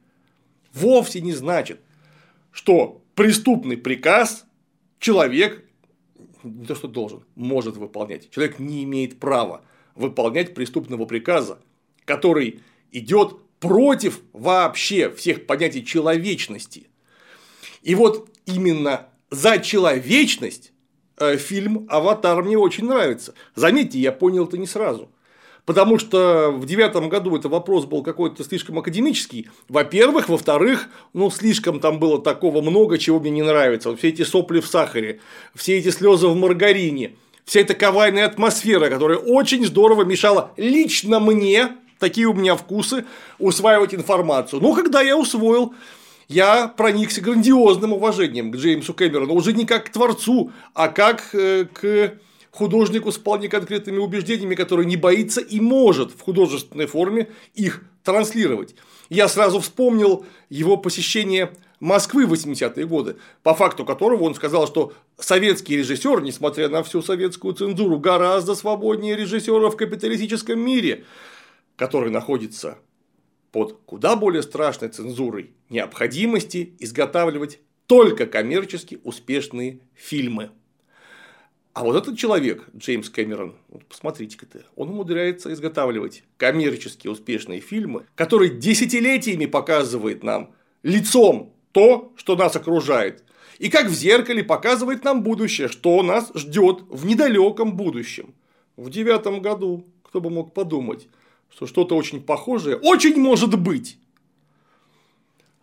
[0.76, 1.80] вовсе не значит,
[2.52, 4.46] что преступный приказ
[5.00, 5.66] человек
[6.46, 8.30] не то что должен, может выполнять.
[8.30, 9.64] Человек не имеет права
[9.96, 11.60] выполнять преступного приказа,
[12.06, 12.62] который
[12.92, 16.88] идет против вообще всех понятий человечности.
[17.82, 20.72] И вот именно за человечность
[21.18, 23.34] э, фильм «Аватар» мне очень нравится.
[23.56, 25.10] Заметьте, я понял это не сразу.
[25.66, 29.50] Потому что в девятом году это вопрос был какой-то слишком академический.
[29.68, 30.30] Во-первых.
[30.30, 33.90] Во-вторых, ну, слишком там было такого много, чего мне не нравится.
[33.90, 35.20] Вот все эти сопли в сахаре,
[35.56, 37.16] все эти слезы в маргарине,
[37.46, 43.06] вся эта кавайная атмосфера, которая очень здорово мешала лично мне, такие у меня вкусы,
[43.40, 44.62] усваивать информацию.
[44.62, 45.74] Но когда я усвоил,
[46.28, 51.66] я проникся грандиозным уважением к Джеймсу Кэмерону, уже не как к творцу, а как э,
[51.72, 52.14] к
[52.56, 58.76] художнику с вполне конкретными убеждениями, который не боится и может в художественной форме их транслировать.
[59.10, 61.52] Я сразу вспомнил его посещение
[61.82, 67.02] Москвы в 80-е годы, по факту которого он сказал, что советский режиссер, несмотря на всю
[67.02, 71.04] советскую цензуру, гораздо свободнее режиссера в капиталистическом мире,
[71.76, 72.78] который находится
[73.52, 80.52] под куда более страшной цензурой необходимости изготавливать только коммерчески успешные фильмы.
[81.76, 84.48] А вот этот человек, Джеймс Кэмерон, вот посмотрите-ка
[84.78, 90.54] он умудряется изготавливать коммерчески успешные фильмы, которые десятилетиями показывает нам
[90.84, 93.26] лицом то, что нас окружает.
[93.60, 98.34] И как в зеркале показывает нам будущее, что нас ждет в недалеком будущем.
[98.78, 101.10] В девятом году, кто бы мог подумать,
[101.50, 104.00] что что-то очень похожее очень может быть.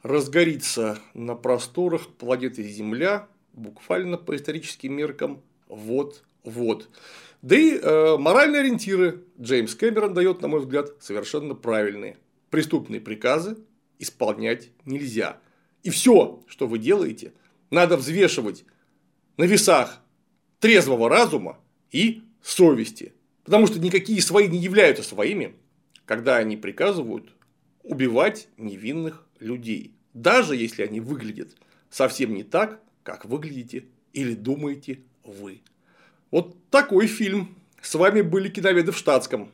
[0.02, 5.40] Разгорится на просторах планеты Земля буквально по историческим меркам
[5.73, 6.89] вот-вот.
[7.40, 12.19] Да и э, моральные ориентиры Джеймс Кэмерон дает, на мой взгляд, совершенно правильные.
[12.51, 13.57] Преступные приказы
[13.99, 15.40] исполнять нельзя.
[15.82, 17.32] И все, что вы делаете,
[17.70, 18.65] надо взвешивать
[19.39, 20.01] на весах
[20.61, 21.59] трезвого разума
[21.90, 23.15] и совести.
[23.44, 25.57] Потому что никакие свои не являются своими,
[26.05, 27.32] когда они приказывают
[27.82, 29.94] убивать невинных людей.
[30.15, 31.57] Даже если они выглядят
[31.90, 35.62] совсем не так, как выглядите или думаете вы.
[36.31, 37.57] Вот такой фильм.
[37.81, 39.51] С вами были киноведы в штатском.